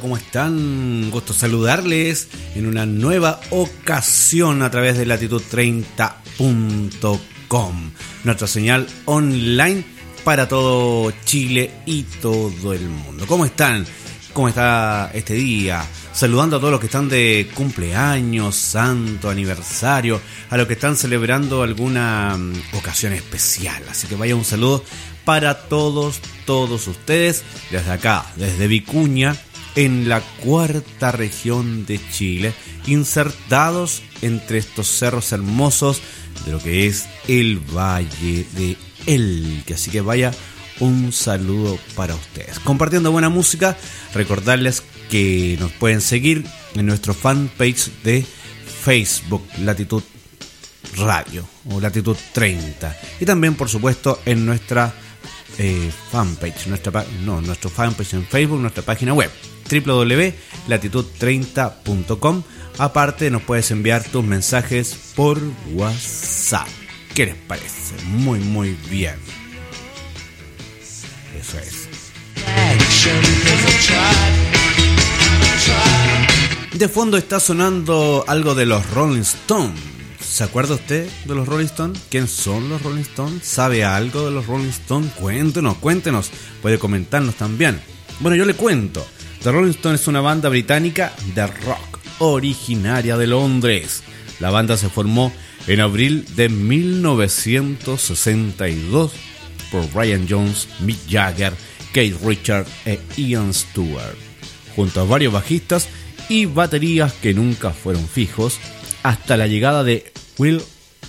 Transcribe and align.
¿cómo 0.00 0.16
están? 0.16 1.10
Gusto 1.10 1.32
saludarles 1.32 2.28
en 2.54 2.66
una 2.66 2.86
nueva 2.86 3.40
ocasión 3.50 4.62
a 4.62 4.70
través 4.70 4.96
de 4.96 5.06
latitud30.com, 5.06 7.90
nuestra 8.24 8.46
señal 8.46 8.86
online 9.04 9.84
para 10.24 10.48
todo 10.48 11.12
Chile 11.24 11.70
y 11.86 12.02
todo 12.04 12.72
el 12.72 12.88
mundo. 12.88 13.26
¿Cómo 13.26 13.44
están? 13.44 13.86
¿Cómo 14.32 14.48
está 14.48 15.10
este 15.14 15.34
día? 15.34 15.84
Saludando 16.12 16.56
a 16.56 16.60
todos 16.60 16.72
los 16.72 16.80
que 16.80 16.86
están 16.86 17.08
de 17.08 17.50
cumpleaños, 17.54 18.56
santo, 18.56 19.30
aniversario, 19.30 20.20
a 20.50 20.56
los 20.56 20.66
que 20.66 20.74
están 20.74 20.96
celebrando 20.96 21.62
alguna 21.62 22.36
mm, 22.36 22.76
ocasión 22.76 23.12
especial. 23.12 23.82
Así 23.88 24.06
que 24.06 24.16
vaya 24.16 24.34
un 24.34 24.44
saludo 24.44 24.84
para 25.24 25.68
todos, 25.68 26.20
todos 26.46 26.88
ustedes, 26.88 27.44
desde 27.70 27.92
acá, 27.92 28.26
desde 28.36 28.66
Vicuña, 28.66 29.36
en 29.76 30.08
la 30.08 30.20
cuarta 30.20 31.12
región 31.12 31.86
de 31.86 32.00
Chile, 32.10 32.52
insertados 32.86 34.02
entre 34.22 34.58
estos 34.58 34.88
cerros 34.88 35.32
hermosos 35.32 36.00
de 36.44 36.52
lo 36.52 36.58
que 36.58 36.86
es 36.86 37.06
el 37.28 37.58
Valle 37.58 38.46
de 38.56 38.76
Elque. 39.06 39.74
Así 39.74 39.90
que 39.90 40.00
vaya 40.00 40.32
un 40.80 41.12
saludo 41.12 41.78
para 41.94 42.14
ustedes. 42.14 42.58
Compartiendo 42.60 43.12
buena 43.12 43.28
música, 43.28 43.76
recordarles 44.12 44.82
que 45.10 45.56
nos 45.60 45.72
pueden 45.72 46.00
seguir 46.00 46.44
en 46.74 46.86
nuestro 46.86 47.14
fanpage 47.14 47.90
de 48.02 48.24
Facebook, 48.82 49.46
Latitud 49.58 50.02
Radio 50.96 51.46
o 51.70 51.80
Latitud 51.80 52.16
30. 52.32 52.96
Y 53.20 53.24
también, 53.24 53.54
por 53.54 53.68
supuesto, 53.68 54.20
en 54.24 54.46
nuestra 54.46 54.92
eh, 55.58 55.90
fanpage, 56.10 56.66
nuestra, 56.68 57.04
no, 57.24 57.40
nuestro 57.40 57.70
fanpage 57.70 58.14
en 58.14 58.26
Facebook, 58.26 58.60
nuestra 58.60 58.82
página 58.82 59.12
web 59.14 59.30
www.latitud30.com. 59.70 62.42
Aparte, 62.78 63.30
nos 63.30 63.42
puedes 63.42 63.70
enviar 63.70 64.02
tus 64.04 64.24
mensajes 64.24 65.12
por 65.14 65.38
WhatsApp. 65.72 66.66
¿Qué 67.14 67.26
les 67.26 67.36
parece? 67.36 67.94
Muy, 68.06 68.40
muy 68.40 68.76
bien. 68.90 69.14
Eso 71.40 71.58
es. 71.58 71.84
De 76.72 76.88
fondo 76.88 77.16
está 77.16 77.38
sonando 77.38 78.24
algo 78.26 78.56
de 78.56 78.66
los 78.66 78.90
Rolling 78.90 79.20
Stones. 79.20 79.78
¿Se 80.20 80.42
acuerda 80.42 80.74
usted 80.74 81.08
de 81.24 81.34
los 81.34 81.46
Rolling 81.46 81.66
Stones? 81.66 82.00
¿Quién 82.10 82.26
son 82.26 82.68
los 82.68 82.82
Rolling 82.82 83.02
Stones? 83.02 83.46
¿Sabe 83.46 83.84
algo 83.84 84.24
de 84.24 84.32
los 84.32 84.46
Rolling 84.46 84.70
Stones? 84.70 85.12
Cuéntenos, 85.12 85.76
cuéntenos. 85.76 86.32
Puede 86.60 86.80
comentarnos 86.80 87.36
también. 87.36 87.80
Bueno, 88.18 88.36
yo 88.36 88.44
le 88.44 88.54
cuento. 88.54 89.06
The 89.44 89.52
Rolling 89.52 89.70
Stones 89.72 90.00
es 90.00 90.08
una 90.08 90.22
banda 90.22 90.48
británica 90.48 91.12
de 91.34 91.46
rock 91.46 91.98
originaria 92.18 93.18
de 93.18 93.26
Londres. 93.26 94.02
La 94.40 94.48
banda 94.48 94.78
se 94.78 94.88
formó 94.88 95.30
en 95.66 95.80
abril 95.80 96.24
de 96.34 96.48
1962 96.48 99.12
por 99.70 99.92
Brian 99.92 100.26
Jones, 100.26 100.66
Mick 100.80 100.96
Jagger, 101.10 101.52
Kate 101.88 102.16
Richard 102.24 102.64
e 102.86 102.98
Ian 103.18 103.52
Stewart, 103.52 104.16
junto 104.74 105.02
a 105.02 105.04
varios 105.04 105.34
bajistas 105.34 105.88
y 106.30 106.46
baterías 106.46 107.12
que 107.12 107.34
nunca 107.34 107.72
fueron 107.72 108.08
fijos, 108.08 108.58
hasta 109.02 109.36
la 109.36 109.46
llegada 109.46 109.84
de 109.84 110.10
Will 110.38 110.62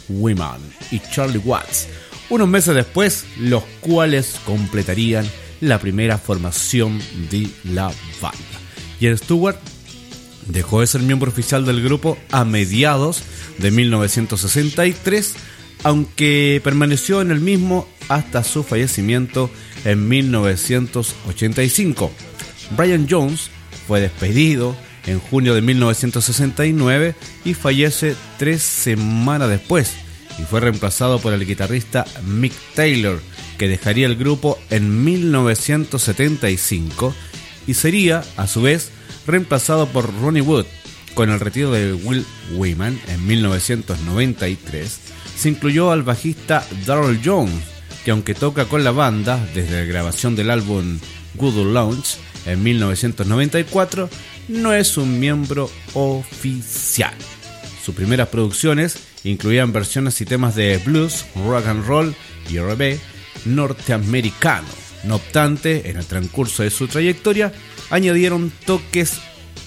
Wyman 0.09 0.59
y 0.91 0.99
Charlie 0.99 1.37
Watts, 1.37 1.87
unos 2.29 2.49
meses 2.49 2.75
después, 2.75 3.23
los 3.39 3.63
cuales 3.79 4.35
completarían 4.45 5.25
la 5.61 5.79
primera 5.79 6.17
formación 6.17 6.99
de 7.29 7.49
la 7.63 7.91
banda. 8.21 8.59
Ian 8.99 9.17
Stewart 9.17 9.57
dejó 10.47 10.81
de 10.81 10.87
ser 10.87 11.01
miembro 11.01 11.31
oficial 11.31 11.65
del 11.65 11.83
grupo 11.83 12.17
a 12.31 12.45
mediados 12.45 13.23
de 13.57 13.71
1963, 13.71 15.35
aunque 15.83 16.61
permaneció 16.63 17.21
en 17.21 17.31
el 17.31 17.39
mismo 17.39 17.87
hasta 18.09 18.43
su 18.43 18.63
fallecimiento 18.63 19.49
en 19.83 20.07
1985. 20.07 22.11
Brian 22.75 23.07
Jones 23.09 23.49
fue 23.87 24.01
despedido 24.01 24.75
en 25.05 25.19
junio 25.19 25.53
de 25.53 25.61
1969 25.61 27.15
y 27.43 27.53
fallece 27.53 28.15
tres 28.37 28.63
semanas 28.63 29.49
después 29.49 29.93
y 30.39 30.43
fue 30.43 30.59
reemplazado 30.59 31.19
por 31.19 31.33
el 31.33 31.45
guitarrista 31.45 32.05
Mick 32.25 32.53
Taylor, 32.73 33.21
que 33.57 33.67
dejaría 33.67 34.05
el 34.05 34.15
grupo 34.15 34.59
en 34.69 35.03
1975 35.03 37.15
y 37.67 37.73
sería, 37.73 38.23
a 38.37 38.47
su 38.47 38.61
vez, 38.61 38.91
reemplazado 39.25 39.87
por 39.87 40.13
Ronnie 40.21 40.41
Wood. 40.41 40.65
Con 41.13 41.29
el 41.29 41.39
retiro 41.39 41.71
de 41.71 41.93
Will 41.93 42.25
Wyman 42.53 42.99
en 43.07 43.25
1993, 43.25 44.99
se 45.37 45.49
incluyó 45.49 45.91
al 45.91 46.03
bajista 46.03 46.65
Darrell 46.85 47.21
Jones, 47.23 47.63
que 48.03 48.11
aunque 48.11 48.35
toca 48.35 48.65
con 48.65 48.83
la 48.83 48.91
banda 48.91 49.39
desde 49.53 49.79
la 49.79 49.85
grabación 49.85 50.35
del 50.35 50.51
álbum 50.51 50.99
Good 51.35 51.73
Launch 51.73 52.17
en 52.45 52.61
1994, 52.61 54.09
no 54.49 54.73
es 54.73 54.97
un 54.97 55.19
miembro 55.19 55.71
oficial. 55.93 57.13
Sus 57.83 57.95
primeras 57.95 58.27
producciones 58.27 58.97
incluían 59.23 59.71
versiones 59.71 60.19
y 60.21 60.25
temas 60.25 60.55
de 60.55 60.77
blues, 60.79 61.25
rock 61.47 61.67
and 61.67 61.85
roll 61.85 62.15
y 62.49 62.57
R&B 62.57 62.99
norteamericano. 63.43 64.67
No 65.03 65.15
obstante, 65.15 65.89
en 65.89 65.97
el 65.97 66.05
transcurso 66.05 66.63
de 66.63 66.71
su 66.71 66.87
trayectoria, 66.87 67.51
añadieron 67.89 68.51
toques 68.65 69.19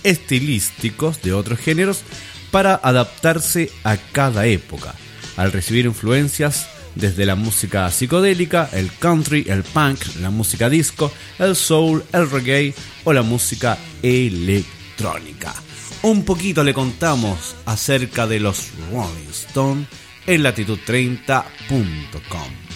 estilísticos 0.02 1.22
de 1.22 1.32
otros 1.32 1.58
géneros 1.58 2.02
para 2.50 2.74
adaptarse 2.74 3.70
a 3.84 3.96
cada 3.96 4.46
época, 4.46 4.94
al 5.36 5.52
recibir 5.52 5.84
influencias 5.84 6.68
desde 6.94 7.26
la 7.26 7.36
música 7.36 7.90
psicodélica, 7.90 8.68
el 8.72 8.90
country, 8.98 9.44
el 9.48 9.62
punk, 9.62 10.00
la 10.20 10.30
música 10.30 10.68
disco, 10.68 11.12
el 11.38 11.54
soul, 11.54 12.02
el 12.12 12.28
reggae 12.28 12.74
o 13.04 13.12
la 13.12 13.22
música 13.22 13.78
electrónica. 14.02 15.54
Un 16.02 16.24
poquito 16.24 16.64
le 16.64 16.74
contamos 16.74 17.54
acerca 17.66 18.26
de 18.26 18.40
los 18.40 18.70
Rolling 18.90 19.30
Stones 19.30 19.86
en 20.26 20.42
latitud30.com. 20.42 22.67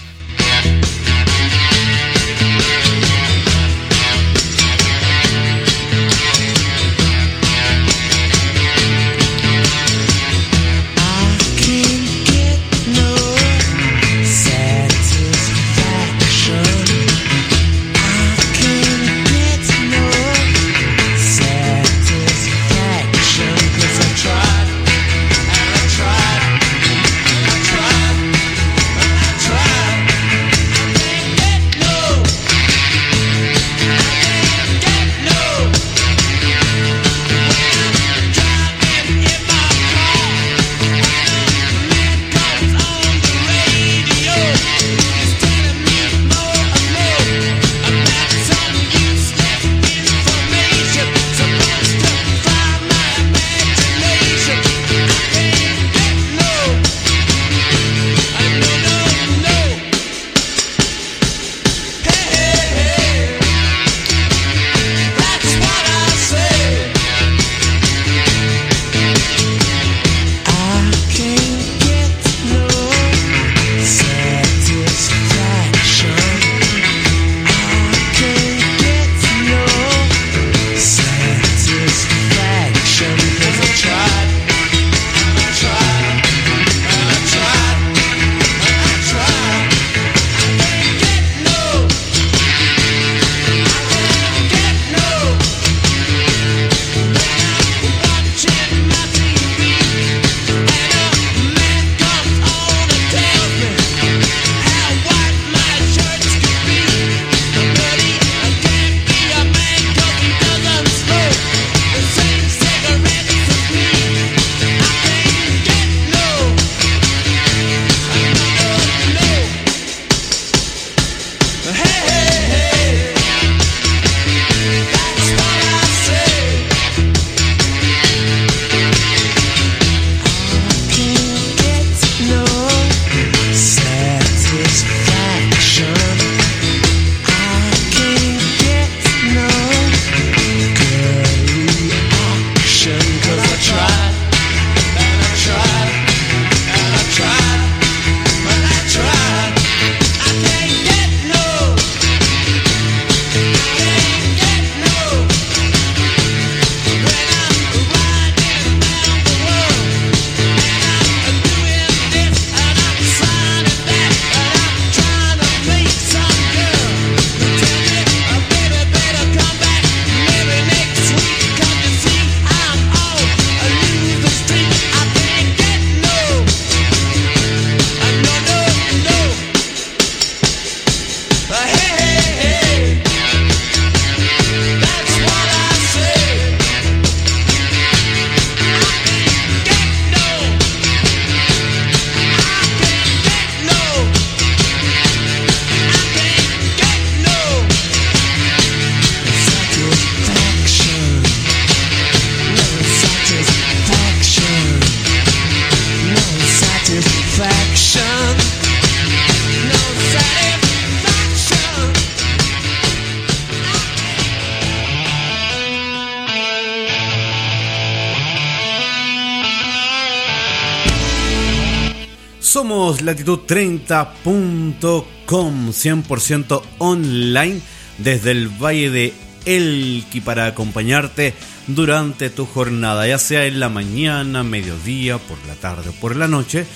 latitud30.com 223.14 225.70
100% 225.70 226.62
online 226.78 227.60
desde 227.98 228.30
el 228.30 228.48
Valle 228.48 228.91
de 228.91 229.12
Elqui 229.44 230.20
para 230.20 230.47
acompañarte 230.47 231.34
durante 231.66 232.30
tu 232.30 232.47
jornada, 232.47 233.04
ya 233.06 233.18
sea 233.18 233.44
en 233.47 233.60
la 233.60 233.68
mañana, 233.68 234.42
mediodía, 234.42 235.18
por 235.18 235.38
la 235.47 235.54
tarde 235.54 235.91
o 235.91 235.92
por 235.92 236.16
la 236.16 236.26
noche. 236.28 236.66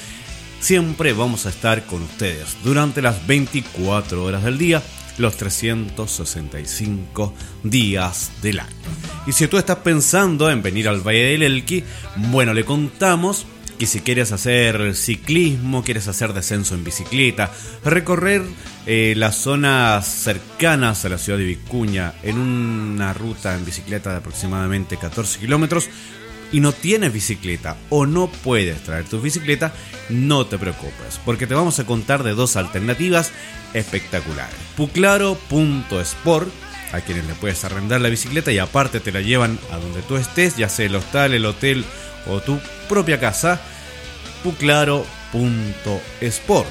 Siempre 0.60 1.12
vamos 1.12 1.46
a 1.46 1.50
estar 1.50 1.84
con 1.86 2.02
ustedes 2.02 2.56
durante 2.64 3.02
las 3.02 3.26
24 3.26 4.24
horas 4.24 4.44
del 4.44 4.58
día, 4.58 4.82
los 5.18 5.36
365 5.36 7.34
días 7.62 8.30
del 8.42 8.60
año. 8.60 8.70
Y 9.26 9.32
si 9.32 9.48
tú 9.48 9.58
estás 9.58 9.78
pensando 9.78 10.48
en 10.50 10.62
venir 10.62 10.88
al 10.88 11.06
Valle 11.06 11.32
del 11.32 11.42
Elqui, 11.42 11.84
bueno, 12.16 12.54
le 12.54 12.64
contamos 12.64 13.46
que 13.78 13.86
si 13.86 14.00
quieres 14.00 14.32
hacer 14.32 14.94
ciclismo, 14.94 15.84
quieres 15.84 16.08
hacer 16.08 16.32
descenso 16.32 16.74
en 16.74 16.84
bicicleta, 16.84 17.50
recorrer 17.84 18.42
eh, 18.86 19.14
las 19.16 19.36
zonas 19.36 20.06
cercanas 20.06 21.04
a 21.04 21.08
la 21.08 21.18
ciudad 21.18 21.38
de 21.38 21.44
Vicuña 21.44 22.14
en 22.22 22.38
una 22.38 23.12
ruta 23.12 23.54
en 23.54 23.64
bicicleta 23.64 24.10
de 24.10 24.18
aproximadamente 24.18 24.96
14 24.96 25.40
kilómetros 25.40 25.88
y 26.52 26.60
no 26.60 26.72
tienes 26.72 27.12
bicicleta 27.12 27.76
o 27.90 28.06
no 28.06 28.28
puedes 28.28 28.82
traer 28.82 29.04
tu 29.04 29.20
bicicleta, 29.20 29.72
no 30.08 30.46
te 30.46 30.58
preocupes, 30.58 31.20
porque 31.24 31.46
te 31.46 31.54
vamos 31.54 31.78
a 31.78 31.86
contar 31.86 32.22
de 32.22 32.34
dos 32.34 32.56
alternativas 32.56 33.32
espectaculares. 33.74 34.54
Puclaro.sport, 34.76 36.48
a 36.92 37.00
quienes 37.00 37.26
le 37.26 37.34
puedes 37.34 37.64
arrendar 37.64 38.00
la 38.00 38.08
bicicleta 38.08 38.52
y 38.52 38.58
aparte 38.58 39.00
te 39.00 39.12
la 39.12 39.20
llevan 39.20 39.58
a 39.72 39.76
donde 39.76 40.02
tú 40.02 40.16
estés, 40.16 40.56
ya 40.56 40.68
sea 40.68 40.86
el 40.86 40.94
hostal, 40.94 41.34
el 41.34 41.44
hotel 41.44 41.84
o 42.28 42.40
tu 42.40 42.58
propia 42.88 43.20
casa, 43.20 43.60
puclaro.sport. 44.42 46.68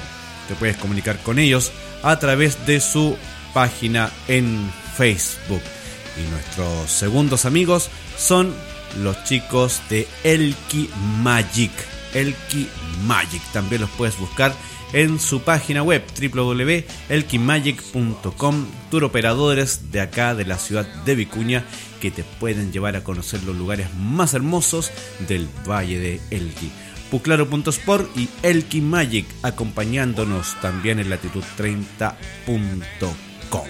Te 0.48 0.54
puedes 0.54 0.76
comunicar 0.76 1.16
con 1.18 1.38
ellos 1.38 1.70
a 2.02 2.18
través 2.18 2.66
de 2.66 2.80
su 2.80 3.16
página 3.52 4.10
en 4.28 4.70
Facebook. 4.96 5.62
Y 6.16 6.22
nuestros 6.30 6.90
segundos 6.90 7.44
amigos 7.44 7.90
son 8.16 8.54
los 9.02 9.22
chicos 9.24 9.82
de 9.90 10.08
Elki 10.24 10.88
Magic. 11.22 11.72
Elki 12.14 12.66
Magic. 13.04 13.42
También 13.52 13.82
los 13.82 13.90
puedes 13.90 14.16
buscar 14.18 14.54
en 14.92 15.18
su 15.20 15.42
página 15.42 15.82
web 15.82 16.02
www.elkimagic.com. 16.18 18.66
Tour 18.90 19.04
operadores 19.04 19.92
de 19.92 20.00
acá 20.00 20.34
de 20.34 20.44
la 20.44 20.58
ciudad 20.58 20.86
de 21.04 21.14
Vicuña 21.14 21.64
que 22.00 22.10
te 22.10 22.24
pueden 22.24 22.72
llevar 22.72 22.96
a 22.96 23.04
conocer 23.04 23.44
los 23.44 23.54
lugares 23.56 23.94
más 23.94 24.34
hermosos 24.34 24.90
del 25.28 25.48
Valle 25.68 25.98
de 25.98 26.20
Elqui. 26.30 26.70
Puclaro.sport 27.10 28.16
y 28.16 28.30
Elqui 28.42 28.80
Magic 28.80 29.26
acompañándonos 29.42 30.56
también 30.60 30.98
en 30.98 31.10
latitud30.com. 31.10 33.66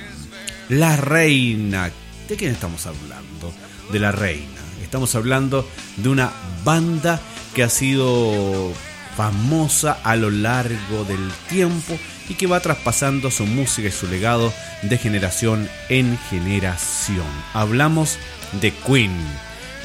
La 0.68 0.96
Reina. 0.96 1.90
¿De 2.28 2.36
quién 2.36 2.50
estamos 2.50 2.86
hablando? 2.86 3.52
De 3.92 4.00
La 4.00 4.10
Reina. 4.10 4.60
Estamos 4.82 5.14
hablando 5.14 5.68
de 5.96 6.08
una 6.08 6.32
banda 6.64 7.20
que 7.54 7.62
ha 7.62 7.68
sido 7.68 8.72
famosa 9.16 9.98
a 10.04 10.14
lo 10.14 10.30
largo 10.30 11.02
del 11.04 11.32
tiempo 11.48 11.98
y 12.28 12.34
que 12.34 12.46
va 12.46 12.60
traspasando 12.60 13.30
su 13.30 13.46
música 13.46 13.88
y 13.88 13.92
su 13.92 14.06
legado 14.06 14.52
de 14.82 14.98
generación 14.98 15.70
en 15.88 16.18
generación. 16.30 17.24
Hablamos 17.54 18.18
de 18.60 18.72
Queen. 18.72 19.16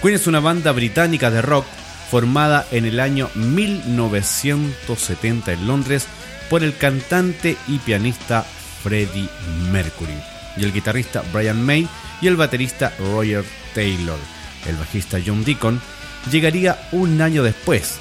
Queen 0.01 0.15
es 0.15 0.27
una 0.27 0.41
banda 0.41 0.73
británica 0.73 1.31
de 1.31 1.41
rock 1.41 1.65
formada 2.09 2.67
en 2.71 2.83
el 2.85 2.99
año 2.99 3.29
1970 3.35 5.53
en 5.53 5.67
Londres 5.67 6.07
por 6.49 6.63
el 6.63 6.75
cantante 6.75 7.55
y 7.67 7.77
pianista 7.79 8.45
Freddie 8.83 9.29
Mercury 9.71 10.19
y 10.57 10.63
el 10.63 10.73
guitarrista 10.73 11.23
Brian 11.31 11.63
May 11.63 11.87
y 12.21 12.27
el 12.27 12.35
baterista 12.35 12.91
Roger 12.99 13.45
Taylor. 13.73 14.19
El 14.67 14.75
bajista 14.75 15.19
John 15.25 15.45
Deacon 15.45 15.81
llegaría 16.29 16.77
un 16.91 17.21
año 17.21 17.43
después 17.43 18.00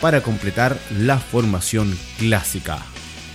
para 0.00 0.22
completar 0.22 0.78
la 0.98 1.18
formación 1.18 1.96
clásica. 2.18 2.78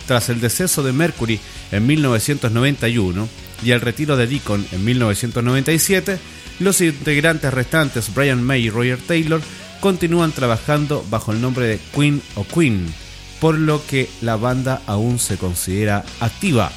Tras 0.07 0.29
el 0.29 0.41
deceso 0.41 0.84
de 0.84 0.93
Mercury 0.93 1.39
en 1.72 1.86
1991 1.88 3.27
y 3.63 3.72
el 3.72 3.81
retiro 3.81 4.17
de 4.17 4.27
Deacon 4.27 4.65
en 4.72 4.86
1997, 4.86 6.19
los 6.60 6.81
integrantes 6.81 7.53
restantes 7.53 8.13
Brian 8.13 8.43
May 8.43 8.65
y 8.65 8.69
Roger 8.69 9.00
Taylor 9.00 9.41
continúan 9.79 10.31
trabajando 10.31 11.05
bajo 11.10 11.31
el 11.31 11.41
nombre 11.41 11.67
de 11.67 11.79
Queen 11.93 12.22
o 12.36 12.45
Queen, 12.45 12.86
por 13.39 13.57
lo 13.57 13.86
que 13.86 14.10
la 14.22 14.36
banda 14.36 14.81
aún 14.88 15.19
se 15.19 15.38
considera 15.38 16.03
activa. 16.19 16.72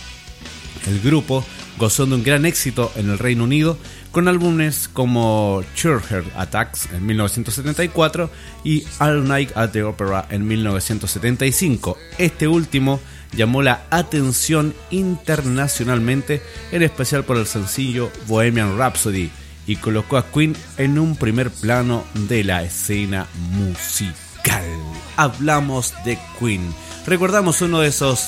El 0.87 1.01
grupo 1.01 1.45
gozó 1.79 2.07
de 2.07 2.17
un 2.17 2.23
gran 2.23 2.45
éxito 2.45 2.93
en 2.97 3.11
el 3.11 3.19
Reino 3.19 3.45
Unido 3.45 3.79
con 4.13 4.29
álbumes 4.29 4.89
como 4.89 5.63
Churcher 5.75 6.25
Attacks 6.37 6.89
en 6.93 7.07
1974 7.07 8.31
y 8.65 8.85
All 8.99 9.27
Night 9.27 9.57
at 9.57 9.71
the 9.71 9.83
Opera 9.83 10.27
en 10.31 10.47
1975. 10.47 11.97
Este 12.19 12.49
último 12.49 13.01
llamó 13.33 13.63
la 13.63 13.83
atención 13.91 14.75
internacionalmente, 14.91 16.43
en 16.73 16.83
especial 16.83 17.25
por 17.25 17.37
el 17.37 17.47
sencillo 17.47 18.11
Bohemian 18.27 18.79
Rhapsody, 18.79 19.31
y 19.67 19.77
colocó 19.77 20.17
a 20.17 20.27
Queen 20.31 20.57
en 20.79 20.99
un 20.99 21.17
primer 21.17 21.51
plano 21.51 22.05
de 22.29 22.43
la 22.45 22.63
escena 22.63 23.27
musical. 23.53 24.65
Hablamos 25.17 25.93
de 26.05 26.19
Queen. 26.39 26.75
Recordamos 27.07 27.61
uno 27.61 27.81
de 27.81 27.89
esos 27.89 28.27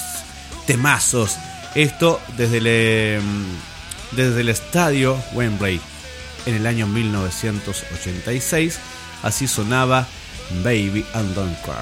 temazos. 0.66 1.36
Esto 1.74 2.20
desde 2.36 2.58
el, 2.58 2.66
em, 2.66 3.22
desde 4.12 4.40
el 4.40 4.48
estadio 4.48 5.16
Wembley 5.32 5.80
en 6.46 6.54
el 6.54 6.66
año 6.66 6.86
1986. 6.86 8.78
Así 9.22 9.46
sonaba 9.46 10.06
Baby 10.64 11.04
and 11.14 11.34
Don't 11.34 11.56
Cry. 11.62 11.74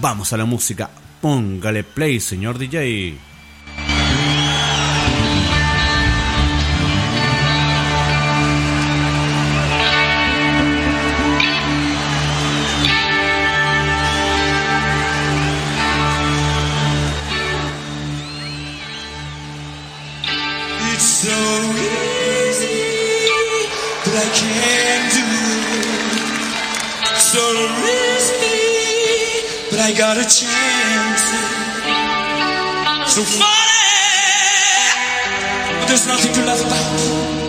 Vamos 0.00 0.32
a 0.32 0.36
la 0.36 0.44
música. 0.44 0.90
Póngale 1.20 1.84
play, 1.84 2.20
señor 2.20 2.58
DJ. 2.58 3.29
Got 30.00 30.16
a 30.16 30.22
chance. 30.22 31.22
So 33.12 33.22
funny, 33.22 33.90
eh, 34.40 35.78
but 35.78 35.88
there's 35.88 36.06
nothing 36.06 36.32
to 36.32 36.42
laugh 36.46 36.64
about. 36.64 37.39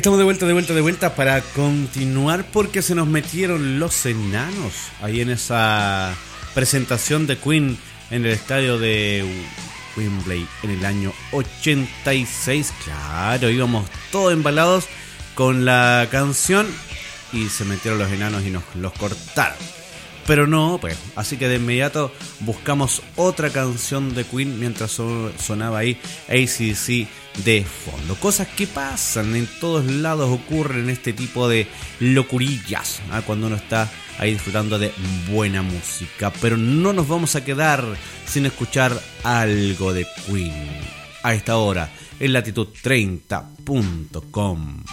Estamos 0.00 0.18
de 0.18 0.24
vuelta, 0.24 0.46
de 0.46 0.54
vuelta, 0.54 0.72
de 0.72 0.80
vuelta 0.80 1.14
para 1.14 1.42
continuar 1.42 2.46
porque 2.50 2.80
se 2.80 2.94
nos 2.94 3.06
metieron 3.06 3.78
los 3.78 4.06
enanos 4.06 4.72
ahí 5.02 5.20
en 5.20 5.28
esa 5.28 6.14
presentación 6.54 7.26
de 7.26 7.36
Queen 7.36 7.76
en 8.10 8.24
el 8.24 8.32
estadio 8.32 8.78
de 8.78 9.22
Wembley 9.98 10.48
en 10.62 10.70
el 10.70 10.86
año 10.86 11.12
86. 11.32 12.72
Claro, 12.82 13.50
íbamos 13.50 13.90
todos 14.10 14.32
embalados 14.32 14.86
con 15.34 15.66
la 15.66 16.08
canción 16.10 16.66
y 17.34 17.50
se 17.50 17.66
metieron 17.66 17.98
los 17.98 18.10
enanos 18.10 18.42
y 18.46 18.50
nos 18.50 18.62
los 18.76 18.94
cortaron. 18.94 19.58
Pero 20.26 20.46
no, 20.46 20.78
pues, 20.80 20.96
así 21.14 21.36
que 21.36 21.46
de 21.46 21.56
inmediato 21.56 22.10
buscamos 22.38 23.02
otra 23.16 23.50
canción 23.50 24.14
de 24.14 24.24
Queen 24.24 24.58
mientras 24.58 24.92
sonaba 24.92 25.80
ahí 25.80 26.00
ACC 26.26 27.06
de 27.44 27.64
fondo. 27.64 28.16
Cosas 28.16 28.48
que 28.48 28.66
pasan 28.66 29.36
en 29.36 29.46
todos 29.60 29.84
lados, 29.86 30.28
ocurren 30.30 30.90
este 30.90 31.12
tipo 31.12 31.48
de 31.48 31.68
locurillas 32.00 33.00
¿ah? 33.10 33.22
cuando 33.24 33.46
uno 33.46 33.54
está 33.56 33.88
ahí 34.18 34.32
disfrutando 34.32 34.76
de 34.78 34.92
buena 35.30 35.62
música. 35.62 36.32
Pero 36.40 36.56
no 36.56 36.92
nos 36.92 37.06
vamos 37.08 37.36
a 37.36 37.44
quedar 37.44 37.84
sin 38.26 38.46
escuchar 38.46 39.00
algo 39.24 39.92
de 39.92 40.06
Queen 40.26 40.68
a 41.22 41.34
esta 41.34 41.56
hora 41.56 41.90
en 42.18 42.32
latitud30.com. 42.32 44.84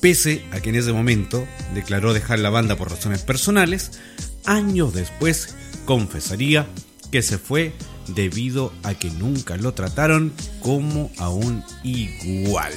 Pese 0.00 0.44
a 0.52 0.60
que 0.60 0.70
en 0.70 0.76
ese 0.76 0.92
momento 0.92 1.46
declaró 1.74 2.14
dejar 2.14 2.38
la 2.38 2.50
banda 2.50 2.76
por 2.76 2.90
razones 2.90 3.22
personales, 3.22 4.00
años 4.46 4.94
después 4.94 5.54
confesaría 5.84 6.66
que 7.10 7.22
se 7.22 7.38
fue 7.38 7.72
debido 8.08 8.72
a 8.82 8.94
que 8.94 9.10
nunca 9.10 9.56
lo 9.56 9.74
trataron 9.74 10.32
como 10.60 11.10
a 11.18 11.28
un 11.28 11.62
igual. 11.82 12.72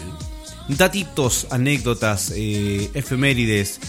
Datitos, 0.68 1.48
anécdotas, 1.52 2.32
eh, 2.36 2.90
efemérides 2.94 3.80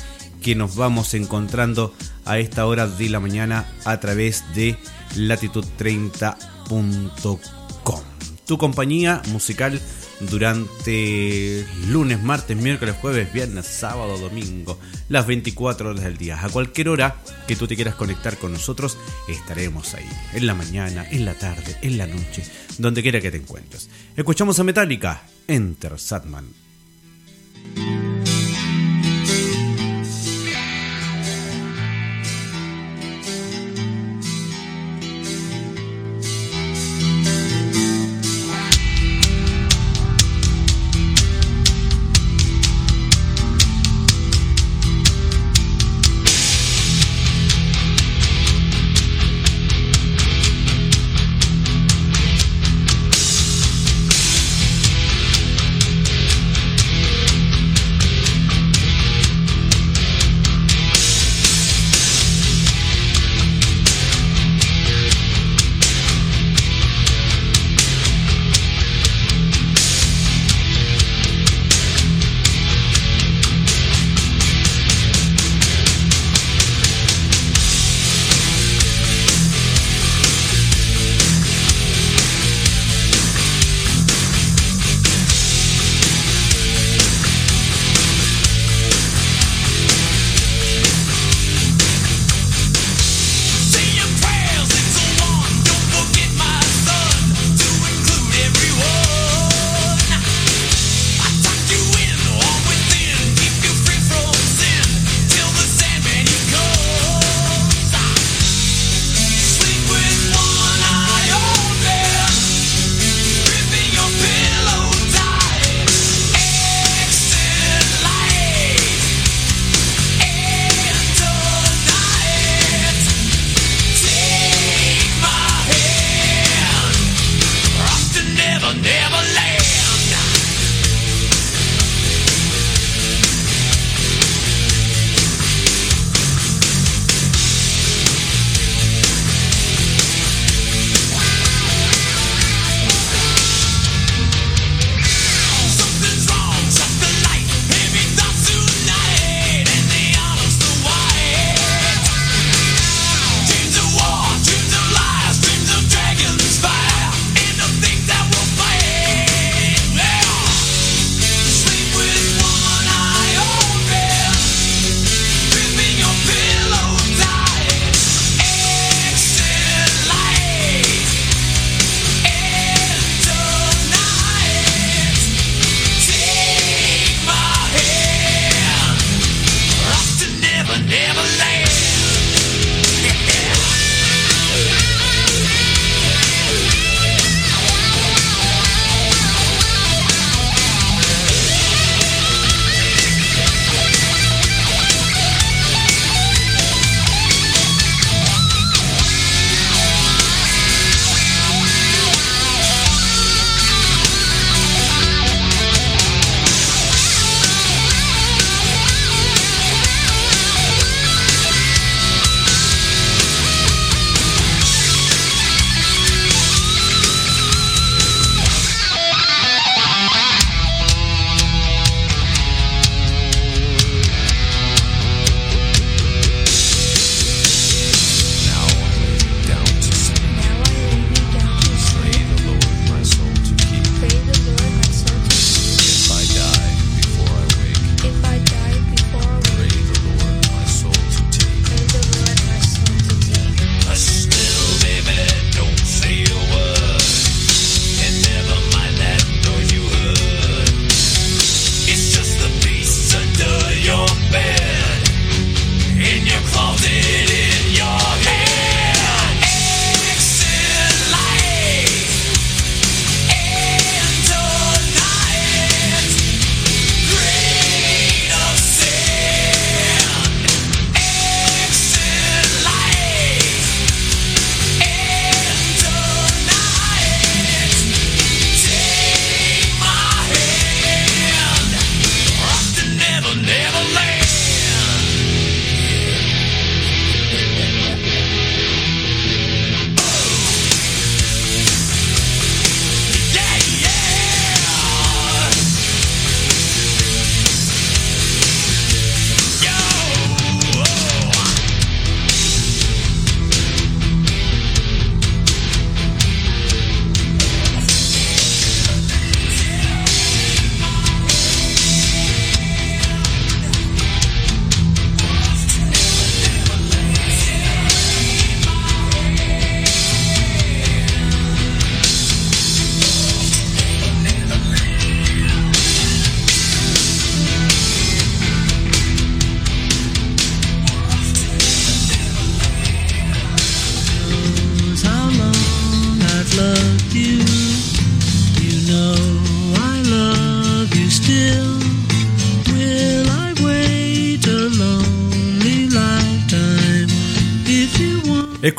que 0.42 0.54
nos 0.54 0.76
vamos 0.76 1.14
encontrando 1.14 1.92
a 2.24 2.38
esta 2.38 2.66
hora 2.66 2.86
de 2.86 3.08
la 3.08 3.20
mañana 3.20 3.66
a 3.84 3.98
través 4.00 4.44
de 4.54 4.76
latitud30.com. 5.14 8.02
Tu 8.46 8.58
compañía 8.58 9.22
musical 9.32 9.80
durante 10.20 11.66
lunes, 11.88 12.22
martes, 12.22 12.56
miércoles, 12.56 12.94
jueves, 13.00 13.32
viernes, 13.32 13.66
sábado, 13.66 14.18
domingo, 14.18 14.78
las 15.08 15.26
24 15.26 15.90
horas 15.90 16.04
del 16.04 16.16
día. 16.16 16.38
A 16.42 16.48
cualquier 16.48 16.90
hora 16.90 17.16
que 17.46 17.56
tú 17.56 17.66
te 17.66 17.74
quieras 17.74 17.96
conectar 17.96 18.38
con 18.38 18.52
nosotros, 18.52 18.96
estaremos 19.28 19.94
ahí. 19.94 20.08
En 20.32 20.46
la 20.46 20.54
mañana, 20.54 21.04
en 21.10 21.24
la 21.24 21.34
tarde, 21.34 21.76
en 21.82 21.98
la 21.98 22.06
noche, 22.06 22.44
donde 22.78 23.02
quiera 23.02 23.20
que 23.20 23.32
te 23.32 23.38
encuentres. 23.38 23.90
Escuchamos 24.16 24.60
a 24.60 24.64
Metallica, 24.64 25.22
Enter 25.48 25.98
Satman. 25.98 26.46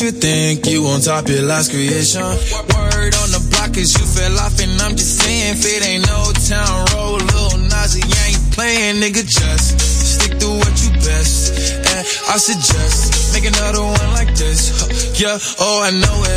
You 0.00 0.10
think 0.12 0.66
you 0.66 0.86
on 0.86 1.00
top 1.00 1.26
your 1.28 1.42
last 1.42 1.70
creation. 1.70 2.22
Word 2.22 3.14
on 3.18 3.30
the 3.34 3.42
block 3.50 3.76
is 3.76 3.96
you 3.98 4.06
fell 4.06 4.38
off, 4.38 4.60
and 4.60 4.70
I'm 4.82 4.94
just 4.94 5.18
saying, 5.18 5.56
if 5.56 5.64
it 5.64 5.82
ain't 5.82 6.06
no 6.06 6.30
town 6.46 6.86
road, 6.94 7.22
little 7.34 7.58
Nazi 7.66 8.02
ain't 8.04 8.42
playing, 8.54 9.02
nigga. 9.02 9.26
Just 9.26 9.80
stick 9.80 10.38
to 10.38 10.48
what 10.60 10.74
you 10.82 10.90
best. 11.02 11.50
And 11.78 12.04
I 12.30 12.36
suggest 12.38 13.32
make 13.32 13.46
another 13.46 13.82
one 13.82 14.10
like 14.14 14.34
this. 14.36 14.70
Yeah, 15.18 15.38
oh, 15.58 15.82
I 15.82 15.90
know 15.90 16.16
it 16.26 16.27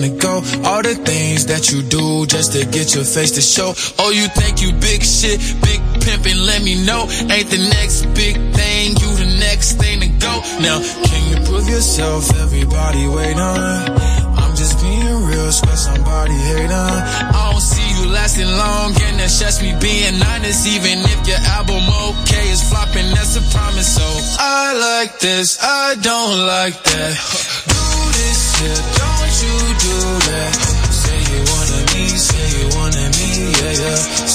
the 0.00 0.10
go. 0.16 0.42
All 0.64 0.82
the 0.82 0.94
things 0.94 1.46
that 1.46 1.70
you 1.70 1.82
do 1.82 2.26
just 2.26 2.52
to 2.52 2.64
get 2.66 2.94
your 2.94 3.04
face 3.04 3.32
to 3.32 3.42
show. 3.42 3.74
Oh, 3.98 4.10
you 4.10 4.28
think 4.28 4.62
you 4.62 4.72
big 4.72 5.02
shit, 5.02 5.38
big 5.62 5.80
pimpin', 6.00 6.46
let 6.46 6.62
me 6.62 6.84
know. 6.84 7.06
Ain't 7.30 7.50
the 7.50 7.62
next 7.76 8.06
big 8.14 8.36
thing, 8.54 8.96
you 8.96 9.10
the 9.18 9.36
next 9.38 9.78
thing 9.78 10.00
to 10.00 10.08
go. 10.18 10.32
Now, 10.60 10.80
can 11.06 11.22
you 11.30 11.36
prove 11.46 11.68
yourself? 11.68 12.30
Everybody 12.40 13.08
wait 13.08 13.36
on. 13.36 14.22
I'm 14.52 14.54
just 14.56 14.80
being 14.82 15.26
real, 15.26 15.50
swear 15.52 15.76
somebody 15.76 16.34
hate 16.34 16.70
on. 16.70 16.98
I 17.32 17.50
don't 17.50 17.60
see 17.60 17.88
you 17.96 18.10
lasting 18.10 18.48
long, 18.48 18.92
and 19.06 19.20
that's 19.20 19.40
just 19.40 19.62
me 19.62 19.74
being 19.80 20.20
honest. 20.22 20.66
Even 20.66 21.00
if 21.04 21.26
your 21.26 21.42
album 21.56 21.84
okay 22.08 22.50
is 22.50 22.62
flopping, 22.68 23.08
that's 23.14 23.36
a 23.36 23.42
promise. 23.56 23.96
So 23.96 24.06
I 24.38 24.74
like 24.74 25.20
this, 25.20 25.58
I 25.62 25.96
don't 26.00 26.46
like 26.46 26.82
that. 26.82 27.14
Do 27.68 27.82
this 28.16 28.60
you 28.60 29.11
do 29.82 29.96
that. 30.30 30.52
Say 31.02 31.18
you 31.30 31.40
wanna 31.50 31.80
me, 31.92 32.04
say 32.28 32.46
you 32.56 32.66
wanna 32.76 33.04
me, 33.18 33.30
yeah, 33.58 33.82
yeah. 33.82 34.26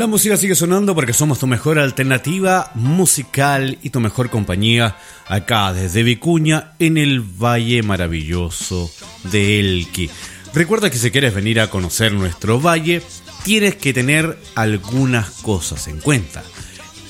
La 0.00 0.06
música 0.06 0.38
sigue 0.38 0.54
sonando 0.54 0.94
porque 0.94 1.12
somos 1.12 1.40
tu 1.40 1.46
mejor 1.46 1.78
alternativa 1.78 2.70
musical 2.74 3.76
y 3.82 3.90
tu 3.90 4.00
mejor 4.00 4.30
compañía 4.30 4.96
acá 5.28 5.74
desde 5.74 6.02
Vicuña 6.02 6.72
en 6.78 6.96
el 6.96 7.20
Valle 7.20 7.82
Maravilloso 7.82 8.90
de 9.24 9.60
Elqui. 9.60 10.08
Recuerda 10.54 10.88
que 10.88 10.96
si 10.96 11.10
quieres 11.10 11.34
venir 11.34 11.60
a 11.60 11.68
conocer 11.68 12.14
nuestro 12.14 12.58
valle, 12.62 13.02
tienes 13.44 13.74
que 13.76 13.92
tener 13.92 14.38
algunas 14.54 15.28
cosas 15.42 15.86
en 15.86 16.00
cuenta. 16.00 16.42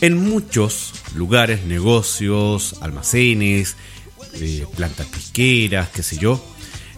En 0.01 0.29
muchos 0.29 0.93
lugares, 1.15 1.63
negocios, 1.67 2.75
almacenes, 2.81 3.77
eh, 4.35 4.67
plantas 4.75 5.07
pisqueras, 5.07 5.91
qué 5.91 6.03
sé 6.03 6.19
yo, 6.19 6.45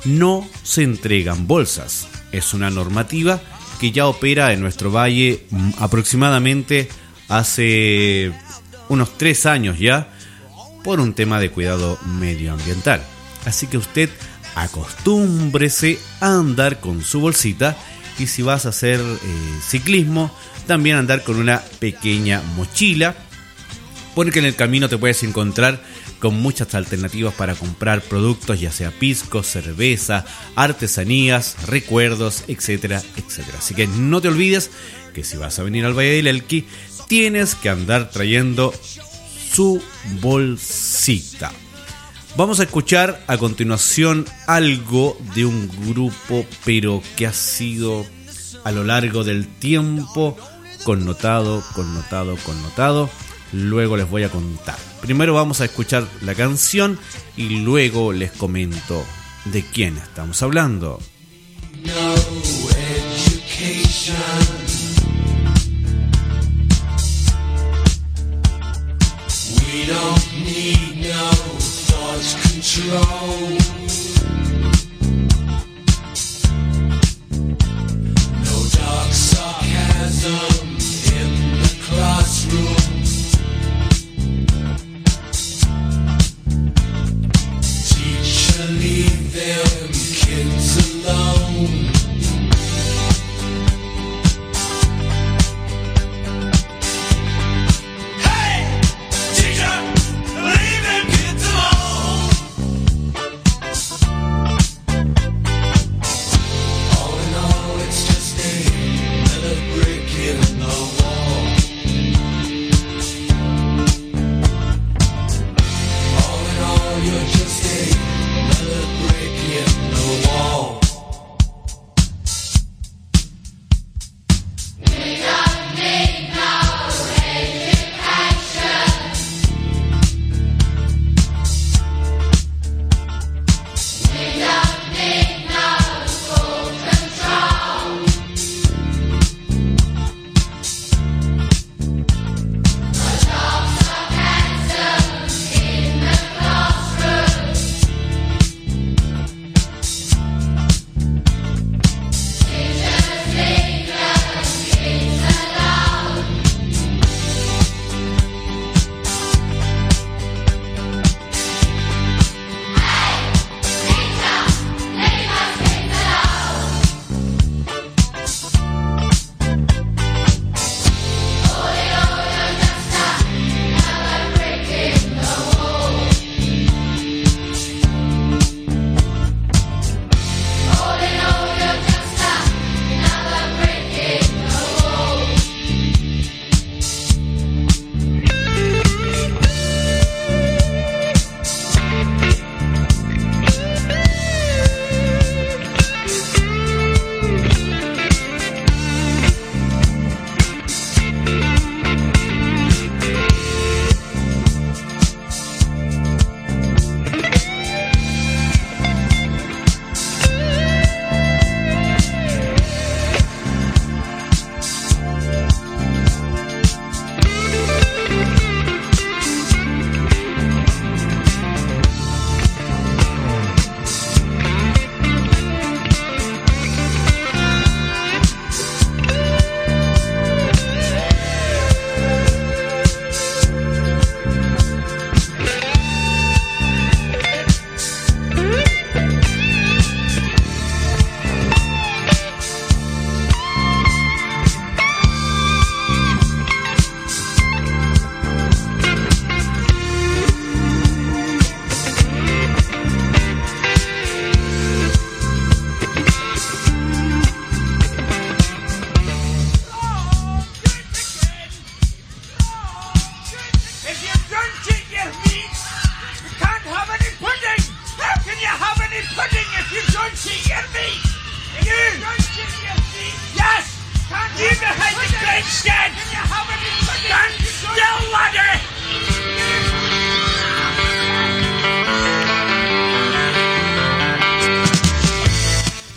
no 0.06 0.48
se 0.62 0.84
entregan 0.84 1.46
bolsas. 1.46 2.08
Es 2.32 2.54
una 2.54 2.70
normativa 2.70 3.42
que 3.82 3.90
ya 3.90 4.06
opera 4.06 4.52
en 4.52 4.60
nuestro 4.60 4.92
valle 4.92 5.44
mm, 5.50 5.70
aproximadamente 5.80 6.88
hace 7.26 8.30
unos 8.88 9.18
tres 9.18 9.44
años 9.44 9.76
ya 9.80 10.06
por 10.84 11.00
un 11.00 11.14
tema 11.14 11.40
de 11.40 11.50
cuidado 11.50 11.98
medioambiental. 12.20 13.02
Así 13.44 13.66
que 13.66 13.78
usted 13.78 14.08
acostúmbrese 14.54 15.98
a 16.20 16.38
andar 16.38 16.78
con 16.78 17.02
su 17.02 17.18
bolsita 17.18 17.76
y 18.20 18.28
si 18.28 18.42
vas 18.42 18.66
a 18.66 18.68
hacer 18.68 19.00
eh, 19.00 19.58
ciclismo, 19.66 20.30
también 20.68 20.94
andar 20.94 21.24
con 21.24 21.34
una 21.34 21.60
pequeña 21.80 22.40
mochila 22.54 23.16
porque 24.14 24.38
en 24.38 24.44
el 24.44 24.54
camino 24.54 24.88
te 24.88 24.96
puedes 24.96 25.24
encontrar 25.24 25.82
con 26.22 26.40
muchas 26.40 26.76
alternativas 26.76 27.34
para 27.34 27.56
comprar 27.56 28.00
productos, 28.00 28.60
ya 28.60 28.70
sea 28.70 28.92
pisco, 28.92 29.42
cerveza, 29.42 30.24
artesanías, 30.54 31.56
recuerdos, 31.66 32.44
etcétera, 32.46 33.02
etcétera. 33.16 33.58
Así 33.58 33.74
que 33.74 33.88
no 33.88 34.20
te 34.20 34.28
olvides 34.28 34.70
que 35.12 35.24
si 35.24 35.36
vas 35.36 35.58
a 35.58 35.64
venir 35.64 35.84
al 35.84 35.98
Valle 35.98 36.12
del 36.12 36.28
Elqui, 36.28 36.64
tienes 37.08 37.56
que 37.56 37.70
andar 37.70 38.08
trayendo 38.10 38.72
su 39.52 39.82
bolsita. 40.20 41.50
Vamos 42.36 42.60
a 42.60 42.62
escuchar 42.62 43.24
a 43.26 43.36
continuación 43.36 44.24
algo 44.46 45.18
de 45.34 45.44
un 45.44 45.68
grupo, 45.88 46.46
pero 46.64 47.02
que 47.16 47.26
ha 47.26 47.32
sido 47.32 48.06
a 48.62 48.70
lo 48.70 48.84
largo 48.84 49.24
del 49.24 49.48
tiempo 49.48 50.36
connotado, 50.84 51.64
connotado, 51.74 52.36
connotado. 52.36 53.10
Luego 53.52 53.96
les 53.96 54.08
voy 54.08 54.24
a 54.24 54.28
contar. 54.28 54.78
Primero 55.00 55.34
vamos 55.34 55.60
a 55.60 55.64
escuchar 55.64 56.06
la 56.22 56.34
canción 56.34 56.98
y 57.36 57.60
luego 57.60 58.12
les 58.12 58.32
comento 58.32 59.04
de 59.46 59.62
quién 59.64 59.96
estamos 59.98 60.42
hablando. 60.42 61.00
No. 61.84 62.22
We 69.72 69.86
don't 69.86 70.44
need 70.44 70.96
no 70.96 71.30
control. 72.72 73.81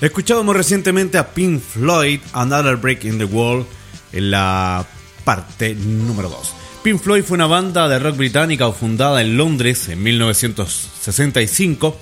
Escuchábamos 0.06 0.56
recientemente 0.56 1.18
a 1.18 1.34
Pink 1.34 1.60
Floyd, 1.60 2.20
Another 2.32 2.76
Break 2.76 3.06
in 3.06 3.18
the 3.18 3.26
Wall, 3.26 3.66
en 4.12 4.30
la 4.30 4.86
parte 5.24 5.74
número 5.74 6.30
2. 6.30 6.54
Pink 6.84 7.02
Floyd 7.02 7.24
fue 7.24 7.34
una 7.34 7.48
banda 7.48 7.90
de 7.90 7.98
rock 7.98 8.18
británica 8.18 8.72
fundada 8.72 9.24
en 9.24 9.36
Londres 9.36 9.90
en 9.90 10.04
1965, 10.04 11.98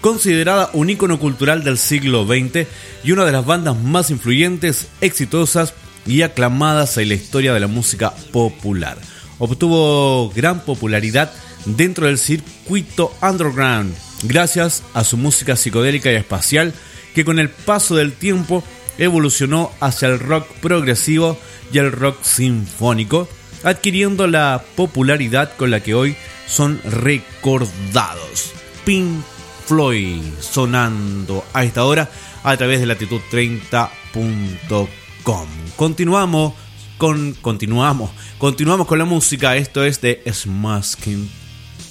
considerada 0.00 0.70
un 0.72 0.88
ícono 0.88 1.18
cultural 1.18 1.64
del 1.64 1.78
siglo 1.78 2.24
XX 2.24 2.68
y 3.02 3.10
una 3.10 3.24
de 3.24 3.32
las 3.32 3.44
bandas 3.44 3.76
más 3.76 4.10
influyentes, 4.10 4.86
exitosas 5.00 5.74
y 6.06 6.22
aclamadas 6.22 6.96
en 6.98 7.08
la 7.08 7.14
historia 7.14 7.52
de 7.52 7.58
la 7.58 7.66
música 7.66 8.14
popular. 8.30 8.98
Obtuvo 9.40 10.30
gran 10.30 10.60
popularidad 10.60 11.32
dentro 11.64 12.06
del 12.06 12.18
circuito 12.18 13.12
underground 13.20 13.96
gracias 14.22 14.84
a 14.94 15.02
su 15.02 15.16
música 15.16 15.56
psicodélica 15.56 16.12
y 16.12 16.14
espacial 16.14 16.72
que 17.14 17.24
con 17.24 17.38
el 17.38 17.50
paso 17.50 17.94
del 17.94 18.12
tiempo 18.12 18.64
evolucionó 18.98 19.70
hacia 19.80 20.08
el 20.08 20.18
rock 20.18 20.46
progresivo 20.60 21.38
y 21.72 21.78
el 21.78 21.92
rock 21.92 22.22
sinfónico, 22.22 23.28
adquiriendo 23.64 24.26
la 24.26 24.62
popularidad 24.76 25.56
con 25.56 25.70
la 25.70 25.80
que 25.80 25.94
hoy 25.94 26.14
son 26.46 26.78
recordados. 26.84 28.52
Pink 28.84 29.22
Floyd 29.66 30.20
sonando 30.40 31.44
a 31.52 31.64
esta 31.64 31.84
hora 31.84 32.08
a 32.42 32.56
través 32.56 32.80
de 32.80 32.86
latitud30.com. 32.86 35.46
Continuamos 35.76 36.54
con 36.98 37.34
continuamos, 37.34 38.10
continuamos 38.38 38.86
con 38.86 38.98
la 38.98 39.04
música, 39.04 39.56
esto 39.56 39.84
es 39.84 40.00
de 40.00 40.22
Smashing 40.32 41.30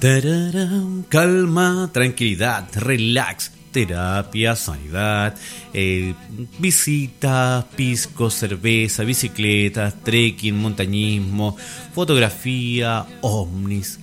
Tararam, 0.00 1.02
calma, 1.08 1.90
tranquilidad, 1.92 2.68
relax, 2.76 3.50
terapia, 3.72 4.54
sanidad, 4.54 5.34
eh, 5.74 6.14
visita, 6.60 7.66
pisco, 7.74 8.30
cerveza, 8.30 9.02
bicicletas, 9.02 10.00
trekking, 10.04 10.54
montañismo, 10.54 11.56
fotografía, 11.92 13.06
ovnis. 13.22 13.98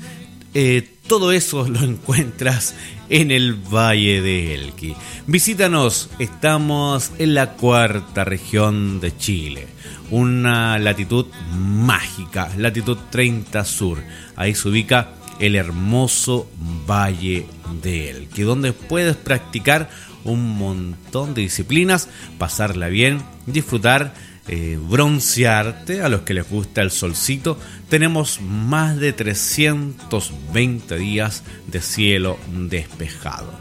Eh, 0.54 0.86
todo 1.08 1.32
eso 1.32 1.66
lo 1.70 1.80
encuentras 1.80 2.76
en 3.08 3.32
el 3.32 3.54
Valle 3.54 4.22
de 4.22 4.54
Elqui. 4.54 4.96
Visítanos, 5.28 6.10
estamos 6.20 7.12
en 7.20 7.36
la 7.36 7.54
cuarta 7.54 8.26
región 8.26 9.00
de 9.00 9.16
Chile, 9.16 9.68
una 10.12 10.78
latitud 10.78 11.28
mágica, 11.58 12.50
latitud 12.58 12.98
30 13.12 13.64
sur. 13.64 14.04
Ahí 14.36 14.56
se 14.56 14.68
ubica 14.68 15.14
el 15.40 15.56
hermoso 15.56 16.50
Valle 16.88 17.46
de 17.82 18.10
Elqui, 18.10 18.44
donde 18.44 18.74
puedes 18.74 19.16
practicar 19.16 19.90
un 20.24 20.58
montón 20.58 21.34
de 21.34 21.42
disciplinas, 21.42 22.10
pasarla 22.38 22.88
bien, 22.88 23.22
disfrutar, 23.46 24.14
eh, 24.48 24.78
broncearte 24.80 26.02
a 26.02 26.10
los 26.10 26.22
que 26.22 26.34
les 26.34 26.50
gusta 26.50 26.82
el 26.82 26.92
solcito. 26.92 27.60
Tenemos 27.90 28.42
más 28.42 28.98
de 28.98 29.14
320 29.14 30.98
días 30.98 31.44
de 31.68 31.82
cielo 31.82 32.38
despejado. 32.52 33.54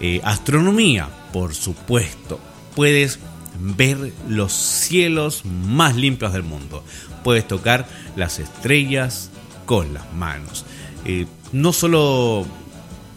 Eh, 0.00 0.20
astronomía, 0.24 1.08
por 1.32 1.54
supuesto. 1.54 2.40
Puedes 2.74 3.18
ver 3.58 4.12
los 4.28 4.52
cielos 4.52 5.44
más 5.44 5.96
limpios 5.96 6.32
del 6.32 6.42
mundo. 6.42 6.84
Puedes 7.22 7.46
tocar 7.46 7.86
las 8.16 8.38
estrellas 8.38 9.30
con 9.66 9.92
las 9.92 10.10
manos. 10.14 10.64
Eh, 11.04 11.26
no 11.52 11.72
solo 11.72 12.46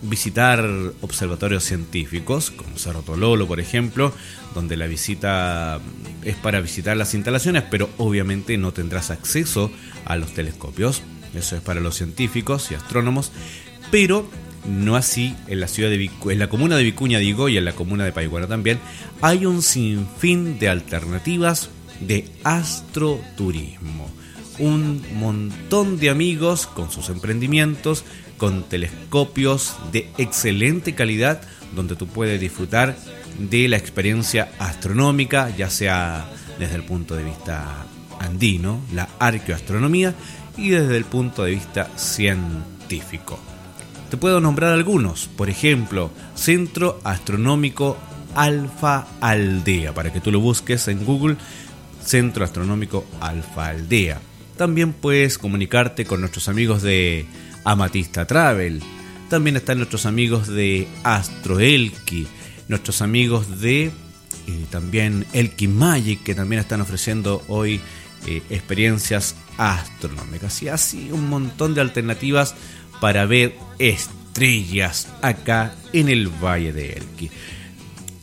visitar 0.02 0.66
observatorios 1.02 1.64
científicos, 1.64 2.52
como 2.52 2.78
Cerro 2.78 3.02
Tololo, 3.04 3.48
por 3.48 3.60
ejemplo, 3.60 4.14
donde 4.54 4.76
la 4.76 4.88
visita 4.88 5.80
es 6.24 6.36
para 6.36 6.60
visitar 6.62 6.98
las 6.98 7.14
instalaciones, 7.14 7.64
pero 7.70 7.90
obviamente 7.98 8.58
no 8.58 8.74
tendrás 8.74 9.12
acceso 9.12 9.72
a 10.06 10.16
los 10.18 10.34
telescopios. 10.34 11.02
Eso 11.34 11.56
es 11.56 11.62
para 11.62 11.80
los 11.80 11.96
científicos 11.96 12.70
y 12.72 12.76
astrónomos, 12.76 13.32
pero 13.92 14.30
no 14.68 14.96
así 14.96 15.36
en 15.48 15.60
la 15.60 15.68
ciudad 15.68 15.90
de 15.90 16.00
Vicu- 16.00 16.32
en 16.32 16.40
la 16.40 16.48
comuna 16.48 16.78
de 16.78 16.84
Vicuña 16.84 17.20
digo 17.20 17.50
y 17.50 17.58
en 17.58 17.66
la 17.66 17.74
comuna 17.74 18.06
de 18.06 18.12
Paiguara 18.14 18.48
también 18.48 18.80
hay 19.22 19.46
un 19.46 19.62
sinfín 19.62 20.58
de 20.60 20.70
alternativas 20.70 21.70
de 22.00 22.30
astroturismo. 22.44 24.10
Un 24.60 25.02
montón 25.16 26.00
de 26.00 26.10
amigos 26.10 26.68
con 26.68 26.92
sus 26.92 27.10
emprendimientos, 27.10 28.06
con 28.38 28.64
telescopios 28.64 29.76
de 29.92 30.10
excelente 30.18 30.94
calidad, 30.94 31.42
donde 31.76 31.96
tú 31.96 32.08
puedes 32.08 32.40
disfrutar 32.40 32.96
de 33.40 33.68
la 33.68 33.78
experiencia 33.78 34.52
astronómica, 34.60 35.50
ya 35.56 35.70
sea 35.70 36.30
desde 36.60 36.76
el 36.76 36.84
punto 36.84 37.16
de 37.16 37.24
vista 37.24 37.86
andino, 38.20 38.80
la 38.94 39.10
arqueoastronomía, 39.20 40.14
y 40.56 40.70
desde 40.70 40.98
el 40.98 41.06
punto 41.06 41.44
de 41.44 41.52
vista 41.52 41.90
científico. 41.96 43.40
Te 44.10 44.18
puedo 44.18 44.40
nombrar 44.40 44.74
algunos, 44.74 45.28
por 45.28 45.50
ejemplo, 45.50 46.12
Centro 46.36 47.00
Astronómico 47.04 47.98
Alfa 48.36 49.08
Aldea, 49.20 49.94
para 49.94 50.14
que 50.14 50.22
tú 50.22 50.32
lo 50.32 50.40
busques 50.40 50.88
en 50.88 51.04
Google, 51.04 51.38
Centro 52.04 52.46
Astronómico 52.46 53.06
Alfa 53.20 53.70
Aldea. 53.70 54.22
También 54.64 54.94
puedes 54.94 55.38
comunicarte 55.38 56.06
con 56.06 56.22
nuestros 56.22 56.48
amigos 56.48 56.82
de 56.82 57.26
Amatista 57.66 58.26
Travel. 58.26 58.82
También 59.30 59.58
están 59.58 59.80
nuestros 59.80 60.06
amigos 60.06 60.48
de 60.48 60.88
Astroelki, 61.04 62.26
nuestros 62.70 63.02
amigos 63.02 63.60
de 63.60 63.88
eh, 63.88 63.92
también 64.70 65.26
Elki 65.34 65.68
Magic, 65.68 66.24
que 66.24 66.34
también 66.34 66.62
están 66.62 66.80
ofreciendo 66.80 67.44
hoy 67.50 67.82
eh, 68.26 68.42
experiencias 68.50 69.36
astronómicas. 69.58 70.64
Y 70.64 70.70
así 70.70 71.12
un 71.12 71.28
montón 71.28 71.74
de 71.74 71.82
alternativas 71.82 72.56
para 73.02 73.26
ver 73.26 73.56
estrellas 73.80 75.10
acá 75.22 75.76
en 75.92 76.08
el 76.08 76.30
Valle 76.30 76.72
de 76.72 76.94
Elqui. 76.94 77.30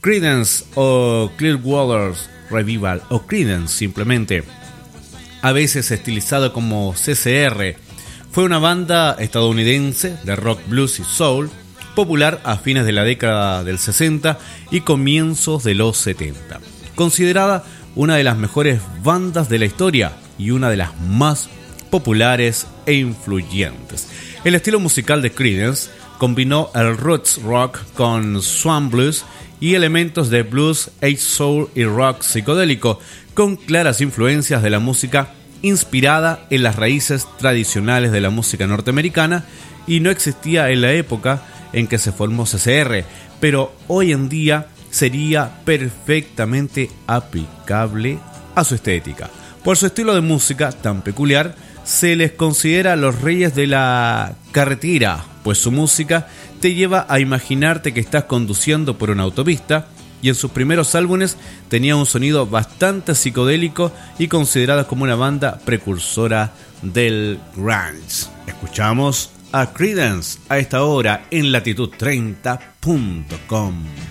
Credence 0.01 0.65
o 0.75 1.31
Clearwater's 1.37 2.31
Revival 2.51 3.03
o 3.11 3.27
Credence 3.27 3.77
simplemente, 3.77 4.43
a 5.43 5.53
veces 5.53 5.91
estilizado 5.91 6.53
como 6.53 6.95
CCR, 6.95 7.77
fue 8.33 8.45
una 8.45 8.59
banda 8.59 9.17
estadounidense 9.19 10.17
de 10.25 10.37
rock, 10.37 10.61
blues 10.69 11.01
y 11.01 11.05
soul 11.05 11.51
popular 11.95 12.41
a 12.45 12.57
fines 12.57 12.87
de 12.87 12.93
la 12.93 13.05
década 13.05 13.65
del 13.65 13.79
60 13.79 14.39
y 14.71 14.83
comienzos 14.83 15.65
de 15.65 15.75
los 15.75 15.97
70. 15.99 16.61
Considerada 16.95 17.65
una 17.97 18.17
de 18.17 18.25
las 18.25 18.37
mejores 18.37 18.81
bandas 19.03 19.49
de 19.49 19.59
la 19.59 19.65
historia 19.65 20.13
y 20.39 20.53
una 20.53 20.71
de 20.71 20.77
las 20.77 20.99
más 21.01 21.49
populares 21.91 22.67
e 22.87 22.95
influyentes. 22.95 24.09
El 24.45 24.55
estilo 24.55 24.79
musical 24.79 25.23
de 25.23 25.33
Creedence 25.33 25.91
combinó 26.19 26.71
el 26.75 26.97
roots 26.97 27.43
rock 27.43 27.79
con 27.95 28.41
swan 28.43 28.91
blues 28.91 29.25
y 29.59 29.75
elementos 29.75 30.31
de 30.31 30.43
blues, 30.43 30.91
age 31.03 31.19
soul 31.19 31.69
y 31.75 31.85
rock 31.85 32.23
psicodélico, 32.23 32.99
con 33.35 33.57
claras 33.57 34.01
influencias 34.01 34.63
de 34.63 34.71
la 34.71 34.79
música 34.79 35.31
inspirada 35.63 36.47
en 36.51 36.63
las 36.63 36.77
raíces 36.77 37.27
tradicionales 37.39 38.13
de 38.13 38.21
la 38.21 38.31
música 38.31 38.67
norteamericana 38.67 39.45
y 39.87 40.01
no 40.01 40.11
existía 40.11 40.71
en 40.71 40.81
la 40.81 40.93
época 40.93 41.43
en 41.73 41.87
que 41.87 41.99
se 41.99 42.13
formó 42.13 42.45
CCR, 42.45 43.05
pero 43.41 43.73
hoy 43.89 44.13
en 44.13 44.29
día 44.29 44.69
sería 44.91 45.63
perfectamente 45.65 46.91
aplicable 47.07 48.19
a 48.55 48.65
su 48.65 48.75
estética. 48.75 49.31
Por 49.63 49.77
su 49.77 49.87
estilo 49.87 50.15
de 50.15 50.21
música 50.21 50.73
tan 50.73 51.03
peculiar, 51.03 51.55
se 51.85 52.17
les 52.17 52.33
considera 52.33 52.97
los 52.97 53.21
reyes 53.21 53.55
de 53.55 53.67
la 53.67 54.35
carretera, 54.53 55.25
pues 55.43 55.59
su 55.59 55.71
música 55.71 56.29
te 56.61 56.75
lleva 56.75 57.07
a 57.09 57.21
imaginarte 57.21 57.95
que 57.95 58.01
estás 58.01 58.25
conduciendo 58.25 58.99
por 58.99 59.11
una 59.11 59.23
autopista 59.23 59.89
y 60.23 60.29
en 60.29 60.35
sus 60.35 60.51
primeros 60.51 60.95
álbumes 60.95 61.39
tenía 61.69 61.97
un 61.97 62.05
sonido 62.07 62.47
bastante 62.47 63.15
psicodélico 63.15 63.93
y 64.19 64.29
considerada 64.29 64.87
como 64.87 65.05
una 65.05 65.17
banda 65.17 65.59
precursora 65.65 66.53
del 66.83 67.39
grunge. 67.57 68.29
Escuchamos 68.47 69.31
a 69.53 69.73
Credence 69.73 70.39
a 70.49 70.59
esta 70.59 70.85
hora 70.85 71.25
en 71.31 71.53
latitud30.com. 71.53 74.10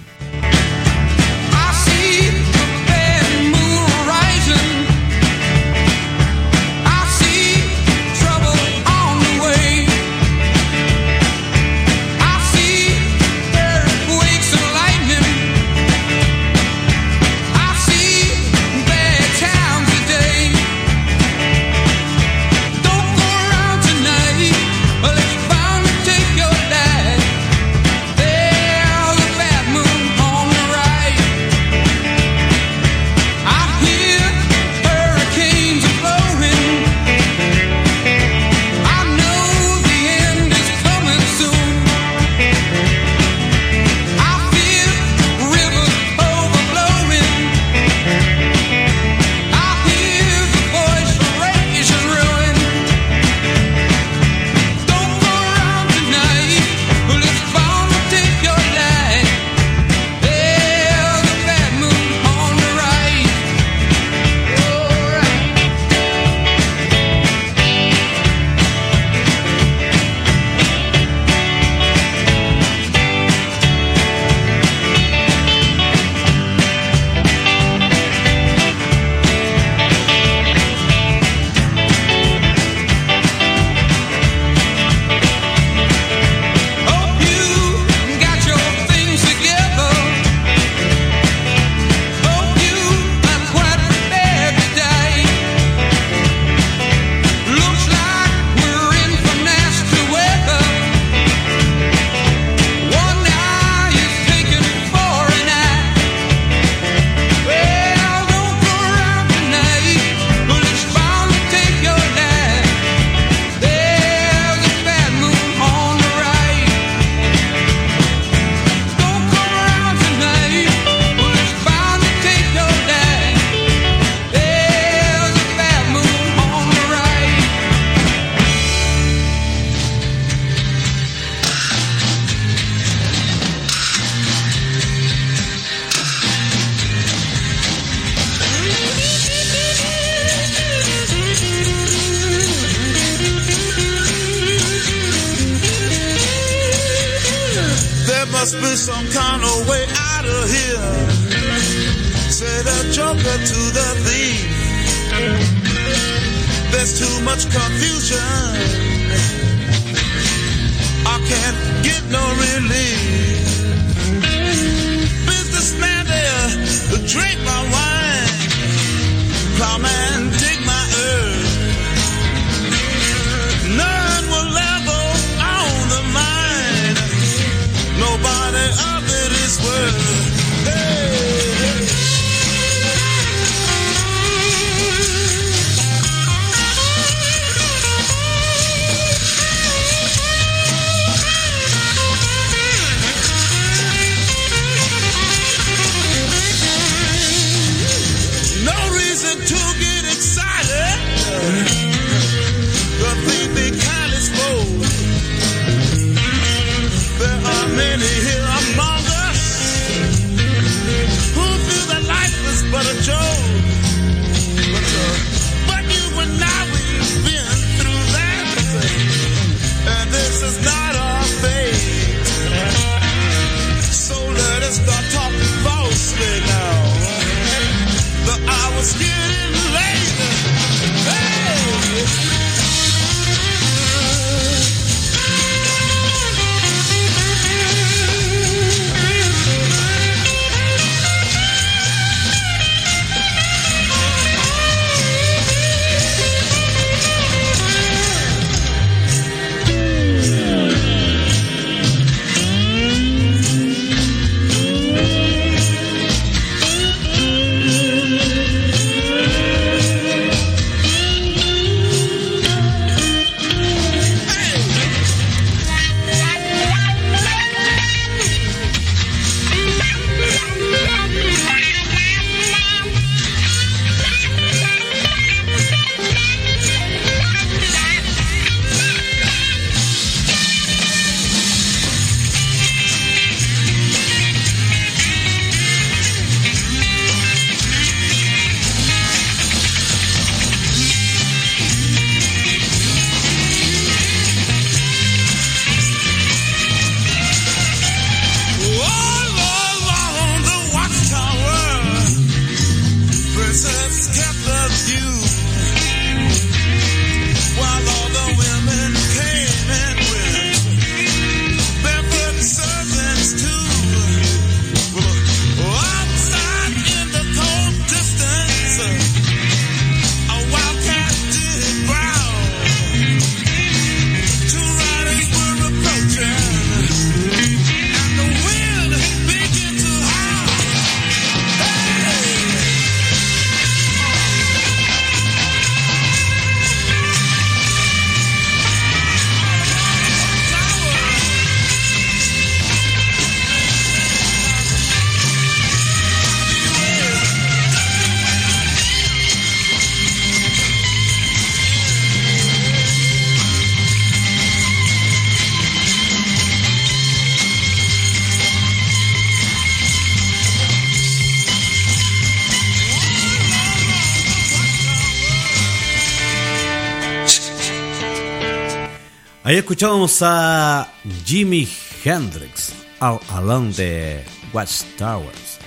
escuchábamos 369.70 370.18
a 370.24 370.92
Jimi 371.28 371.68
Hendrix, 372.04 372.74
All 373.00 373.20
Along 373.30 373.72
the 373.76 374.24
Watchtowers. 374.52 375.60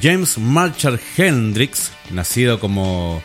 James 0.00 0.38
Marshall 0.38 1.00
Hendrix, 1.16 1.90
nacido 2.12 2.60
como 2.60 3.20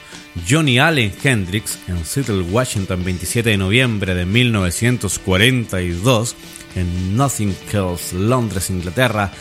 Johnny 0.50 0.80
Allen 0.80 1.14
Hendrix 1.24 1.78
en 1.88 2.04
Seattle, 2.04 2.42
Washington, 2.42 3.06
27 3.06 3.52
de 3.52 3.58
noviembre 3.58 4.16
de 4.16 4.26
1942, 4.26 6.36
en 6.76 7.16
Nothing 7.16 7.56
Hills, 7.72 8.14
Londres, 8.14 8.72
Inglaterra, 8.72 9.32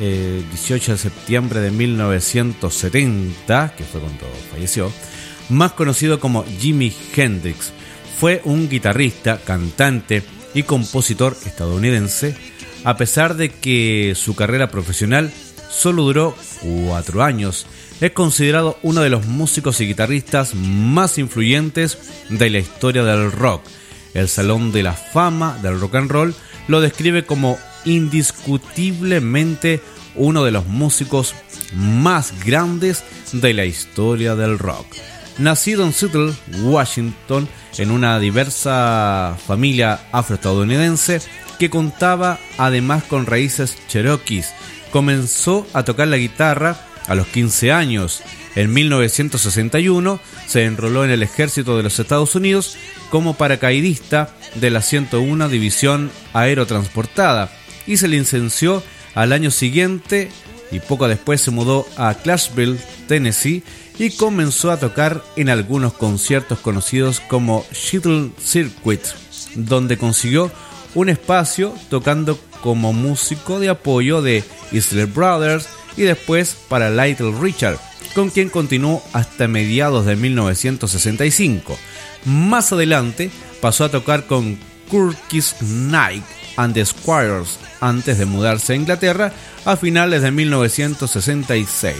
eh, 0.00 0.42
18 0.50 0.90
de 0.90 0.98
septiembre 0.98 1.60
de 1.60 1.70
1970, 1.70 3.76
que 3.76 3.84
fue 3.84 4.00
cuando 4.00 4.26
falleció, 4.50 4.90
más 5.50 5.70
conocido 5.70 6.18
como 6.18 6.44
Jimi 6.58 6.92
Hendrix. 7.14 7.72
Fue 8.18 8.40
un 8.44 8.68
guitarrista, 8.68 9.38
cantante 9.38 10.22
y 10.54 10.62
compositor 10.62 11.36
estadounidense, 11.44 12.34
a 12.84 12.96
pesar 12.96 13.36
de 13.36 13.50
que 13.50 14.14
su 14.16 14.34
carrera 14.34 14.70
profesional 14.70 15.30
solo 15.70 16.04
duró 16.04 16.34
cuatro 16.62 17.22
años. 17.22 17.66
Es 18.00 18.12
considerado 18.12 18.78
uno 18.82 19.02
de 19.02 19.10
los 19.10 19.26
músicos 19.26 19.80
y 19.80 19.86
guitarristas 19.86 20.54
más 20.54 21.18
influyentes 21.18 21.98
de 22.30 22.48
la 22.48 22.58
historia 22.58 23.04
del 23.04 23.30
rock. 23.32 23.62
El 24.14 24.28
Salón 24.28 24.72
de 24.72 24.82
la 24.82 24.94
Fama 24.94 25.58
del 25.62 25.78
Rock 25.78 25.96
and 25.96 26.10
Roll 26.10 26.34
lo 26.68 26.80
describe 26.80 27.24
como 27.26 27.58
indiscutiblemente 27.84 29.82
uno 30.14 30.42
de 30.42 30.52
los 30.52 30.66
músicos 30.66 31.34
más 31.74 32.32
grandes 32.44 33.04
de 33.32 33.52
la 33.52 33.66
historia 33.66 34.34
del 34.34 34.58
rock. 34.58 34.86
Nacido 35.38 35.84
en 35.84 35.92
Seattle, 35.92 36.32
Washington, 36.62 37.46
en 37.76 37.90
una 37.90 38.18
diversa 38.18 39.36
familia 39.46 40.00
afroestadounidense 40.10 41.20
que 41.58 41.68
contaba 41.68 42.38
además 42.56 43.04
con 43.04 43.26
raíces 43.26 43.76
cherokees, 43.88 44.54
comenzó 44.90 45.66
a 45.74 45.84
tocar 45.84 46.08
la 46.08 46.16
guitarra 46.16 46.76
a 47.06 47.14
los 47.14 47.26
15 47.26 47.70
años. 47.70 48.22
En 48.54 48.72
1961 48.72 50.20
se 50.46 50.64
enroló 50.64 51.04
en 51.04 51.10
el 51.10 51.22
ejército 51.22 51.76
de 51.76 51.82
los 51.82 51.98
Estados 51.98 52.34
Unidos 52.34 52.78
como 53.10 53.34
paracaidista 53.34 54.34
de 54.54 54.70
la 54.70 54.80
101 54.80 55.50
División 55.50 56.10
Aerotransportada 56.32 57.50
y 57.86 57.98
se 57.98 58.08
licenció 58.08 58.82
Al 59.14 59.32
año 59.32 59.50
siguiente 59.50 60.30
y 60.70 60.80
poco 60.80 61.08
después 61.08 61.40
se 61.40 61.50
mudó 61.50 61.86
a 61.96 62.14
Clarksville, 62.14 62.78
Tennessee 63.08 63.62
y 63.98 64.10
comenzó 64.10 64.70
a 64.70 64.78
tocar 64.78 65.22
en 65.36 65.48
algunos 65.48 65.94
conciertos 65.94 66.58
conocidos 66.58 67.20
como 67.20 67.64
Shuttle 67.72 68.30
Circuit, 68.42 69.00
donde 69.54 69.96
consiguió 69.96 70.50
un 70.94 71.08
espacio 71.08 71.74
tocando 71.88 72.38
como 72.62 72.92
músico 72.92 73.60
de 73.60 73.68
apoyo 73.68 74.22
de 74.22 74.44
Isler 74.72 75.06
Brothers 75.06 75.68
y 75.96 76.02
después 76.02 76.56
para 76.68 76.90
Little 76.90 77.32
Richard, 77.40 77.78
con 78.14 78.30
quien 78.30 78.48
continuó 78.48 79.02
hasta 79.12 79.48
mediados 79.48 80.06
de 80.06 80.16
1965. 80.16 81.76
Más 82.24 82.72
adelante 82.72 83.30
pasó 83.60 83.84
a 83.84 83.90
tocar 83.90 84.26
con 84.26 84.58
Curtis 84.88 85.54
Knight 85.60 86.24
and 86.56 86.74
the 86.74 86.84
Squires 86.84 87.58
antes 87.80 88.18
de 88.18 88.26
mudarse 88.26 88.72
a 88.72 88.76
Inglaterra 88.76 89.32
a 89.64 89.76
finales 89.76 90.22
de 90.22 90.30
1966, 90.30 91.96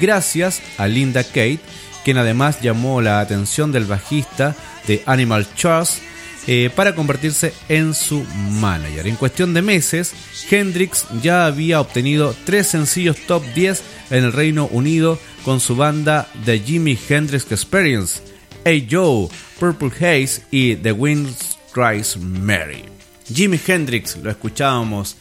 gracias 0.00 0.60
a 0.78 0.86
Linda 0.86 1.24
Kate, 1.24 1.60
quien 2.04 2.18
además 2.18 2.60
llamó 2.60 3.00
la 3.00 3.20
atención 3.20 3.72
del 3.72 3.84
bajista 3.84 4.54
de 4.86 5.02
Animal 5.06 5.46
Charts 5.54 6.00
eh, 6.46 6.70
para 6.74 6.94
convertirse 6.94 7.54
en 7.70 7.94
su 7.94 8.22
manager. 8.60 9.06
En 9.06 9.16
cuestión 9.16 9.54
de 9.54 9.62
meses, 9.62 10.12
Hendrix 10.50 11.06
ya 11.22 11.46
había 11.46 11.80
obtenido 11.80 12.34
tres 12.44 12.66
sencillos 12.66 13.16
top 13.26 13.42
10 13.54 13.82
en 14.10 14.24
el 14.24 14.32
Reino 14.32 14.66
Unido 14.66 15.18
con 15.44 15.60
su 15.60 15.74
banda 15.74 16.28
The 16.44 16.58
Jimi 16.58 16.98
Hendrix 17.08 17.50
Experience, 17.50 18.20
Hey 18.64 18.86
Joe, 18.90 19.28
Purple 19.58 19.90
Haze 19.96 20.42
y 20.50 20.76
The 20.76 20.92
Wind 20.92 21.34
Cries 21.72 22.18
Mary. 22.18 22.93
Jimi 23.26 23.58
Hendrix 23.66 24.16
lo 24.16 24.30
escuchábamos 24.30 25.16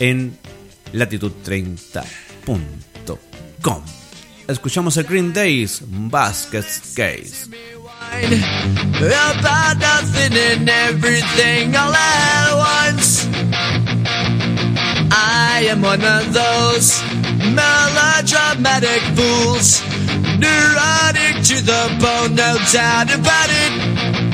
en 0.00 0.36
latitud30.com. 0.92 3.82
Escuchamos 4.46 4.96
el 4.96 5.04
Green 5.04 5.32
Days 5.32 5.82
Basket 5.86 6.66
Case. 6.94 7.48
about 9.40 9.78
nothing 9.78 10.36
and 10.36 10.68
everything 10.68 11.74
all 11.76 11.94
at 11.94 12.54
once. 12.92 13.26
I 15.10 15.66
am 15.70 15.82
one 15.82 16.04
of 16.04 16.32
those 16.32 17.00
melodramatic 17.54 19.02
fools, 19.16 19.82
neurotic 20.38 21.42
to 21.48 21.60
the 21.62 21.96
bone, 22.00 22.34
no 22.34 22.56
doubt 22.72 23.14
about 23.14 23.48
it. 23.50 24.33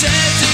said 0.00 0.47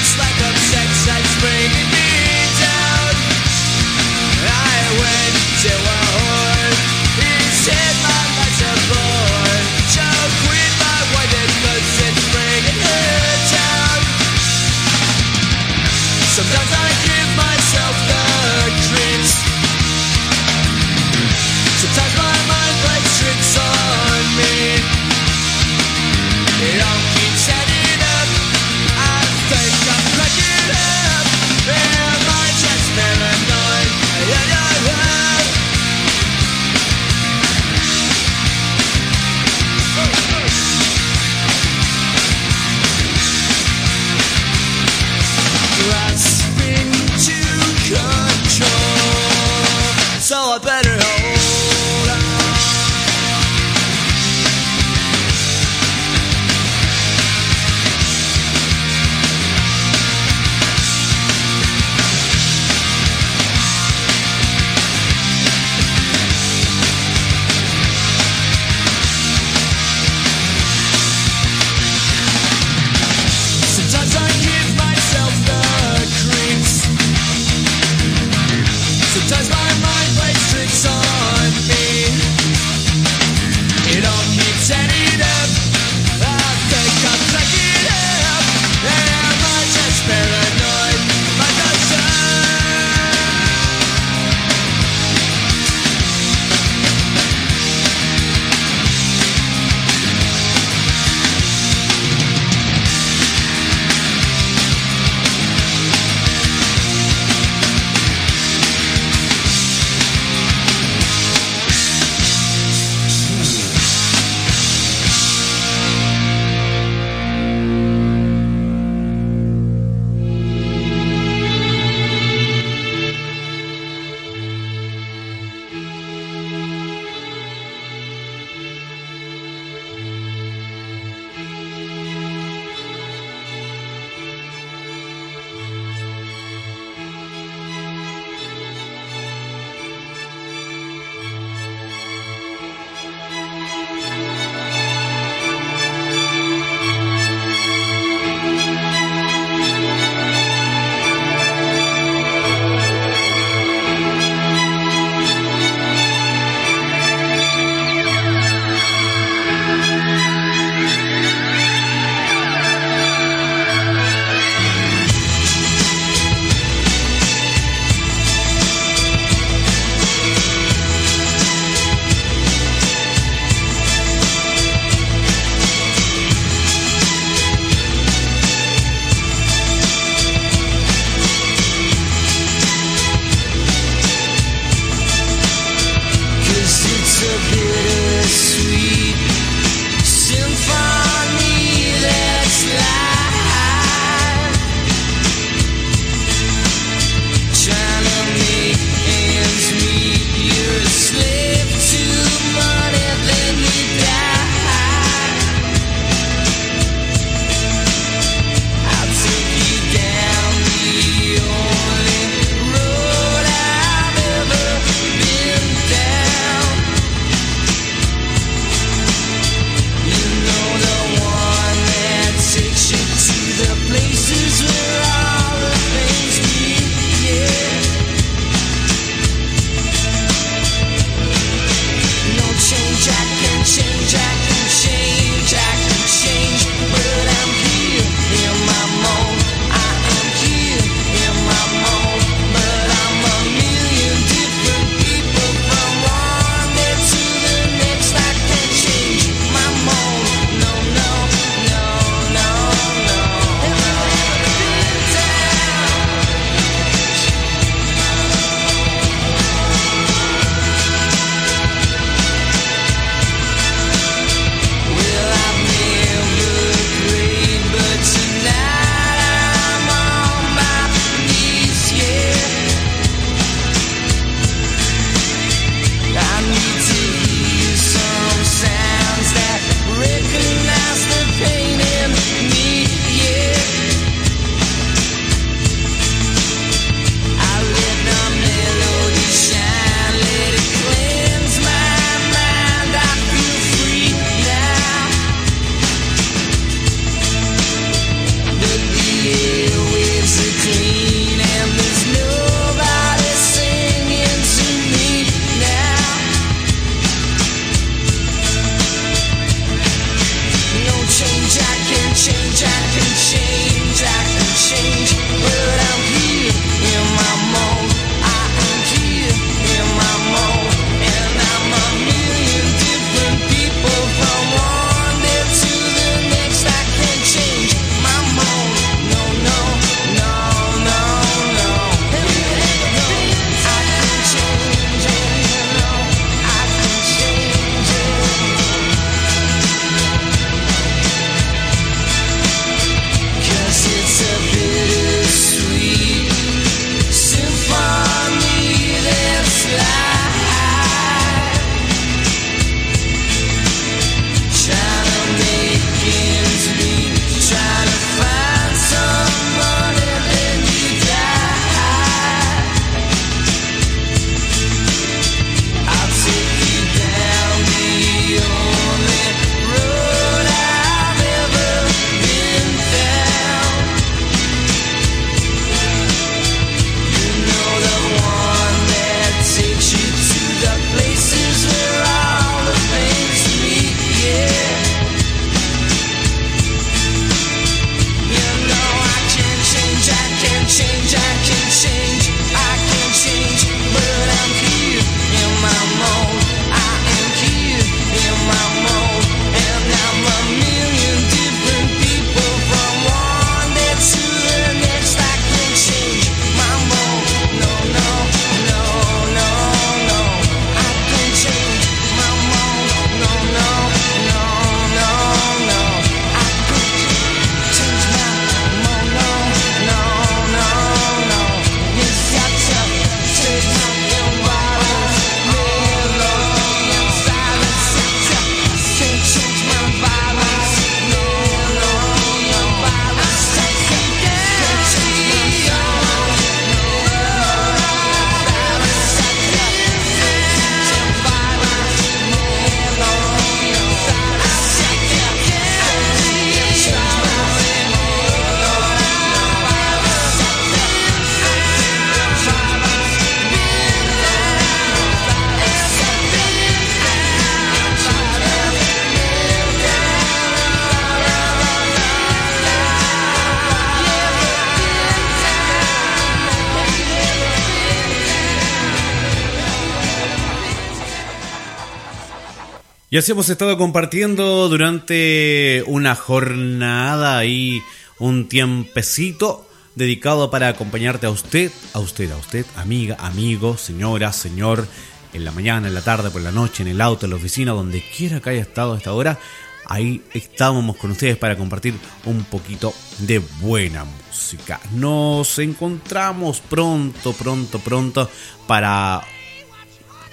Y 473.14 473.16
así 473.16 473.30
hemos 473.30 473.48
estado 473.48 473.78
compartiendo 473.78 474.68
durante 474.68 475.84
una 475.86 476.16
jornada 476.16 477.44
y 477.44 477.80
un 478.18 478.48
tiempecito 478.48 479.68
dedicado 479.94 480.50
para 480.50 480.66
acompañarte 480.66 481.26
a 481.26 481.30
usted, 481.30 481.70
a 481.92 482.00
usted, 482.00 482.32
a 482.32 482.36
usted, 482.36 482.66
amiga, 482.74 483.16
amigo, 483.20 483.76
señora, 483.76 484.32
señor, 484.32 484.88
en 485.32 485.44
la 485.44 485.52
mañana, 485.52 485.86
en 485.86 485.94
la 485.94 486.00
tarde, 486.02 486.30
por 486.30 486.42
la 486.42 486.50
noche, 486.50 486.82
en 486.82 486.88
el 486.88 487.00
auto, 487.00 487.26
en 487.26 487.30
la 487.30 487.36
oficina, 487.36 487.70
donde 487.70 488.02
quiera 488.02 488.40
que 488.40 488.50
haya 488.50 488.62
estado 488.62 488.94
a 488.94 488.96
esta 488.96 489.12
hora. 489.12 489.38
Ahí 489.86 490.20
estábamos 490.32 490.96
con 490.96 491.12
ustedes 491.12 491.36
para 491.36 491.56
compartir 491.56 491.94
un 492.24 492.42
poquito 492.42 492.92
de 493.18 493.38
buena 493.60 494.04
música. 494.04 494.80
Nos 494.92 495.60
encontramos 495.60 496.60
pronto, 496.62 497.32
pronto, 497.32 497.78
pronto 497.78 498.28
para 498.66 499.22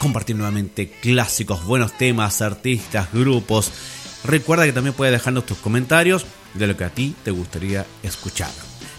compartir 0.02 0.36
nuevamente 0.36 0.90
clásicos, 0.90 1.64
buenos 1.64 1.96
temas, 1.96 2.42
artistas, 2.42 3.10
grupos. 3.14 3.72
Recuerda 4.24 4.66
que 4.66 4.74
también 4.74 4.96
puedes 4.96 5.14
dejarnos 5.14 5.46
tus 5.46 5.60
comentarios 5.60 6.26
de 6.56 6.66
lo 6.66 6.76
que 6.76 6.86
a 6.86 6.90
ti 6.90 7.14
te 7.24 7.30
gustaría 7.30 7.86
escuchar. 8.02 8.50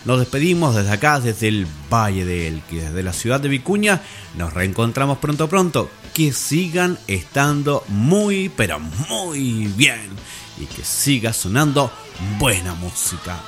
Nos 0.05 0.21
despedimos 0.21 0.77
desde 0.77 0.93
acá, 0.93 1.19
desde 1.19 1.49
el 1.49 1.67
Valle 1.93 2.25
de 2.25 2.47
Elqui, 2.47 2.77
desde 2.77 3.03
la 3.03 3.13
ciudad 3.13 3.41
de 3.41 3.49
Vicuña. 3.49 4.01
Nos 4.37 4.53
reencontramos 4.53 5.19
pronto, 5.19 5.49
pronto. 5.49 5.91
Que 6.15 6.33
sigan 6.33 6.97
estando 7.09 7.83
muy, 7.89 8.49
pero 8.57 8.79
muy 8.79 9.67
bien. 9.77 10.09
Y 10.61 10.67
que 10.67 10.85
siga 10.85 11.33
sonando 11.33 11.91
buena 12.39 12.75
música 12.75 13.41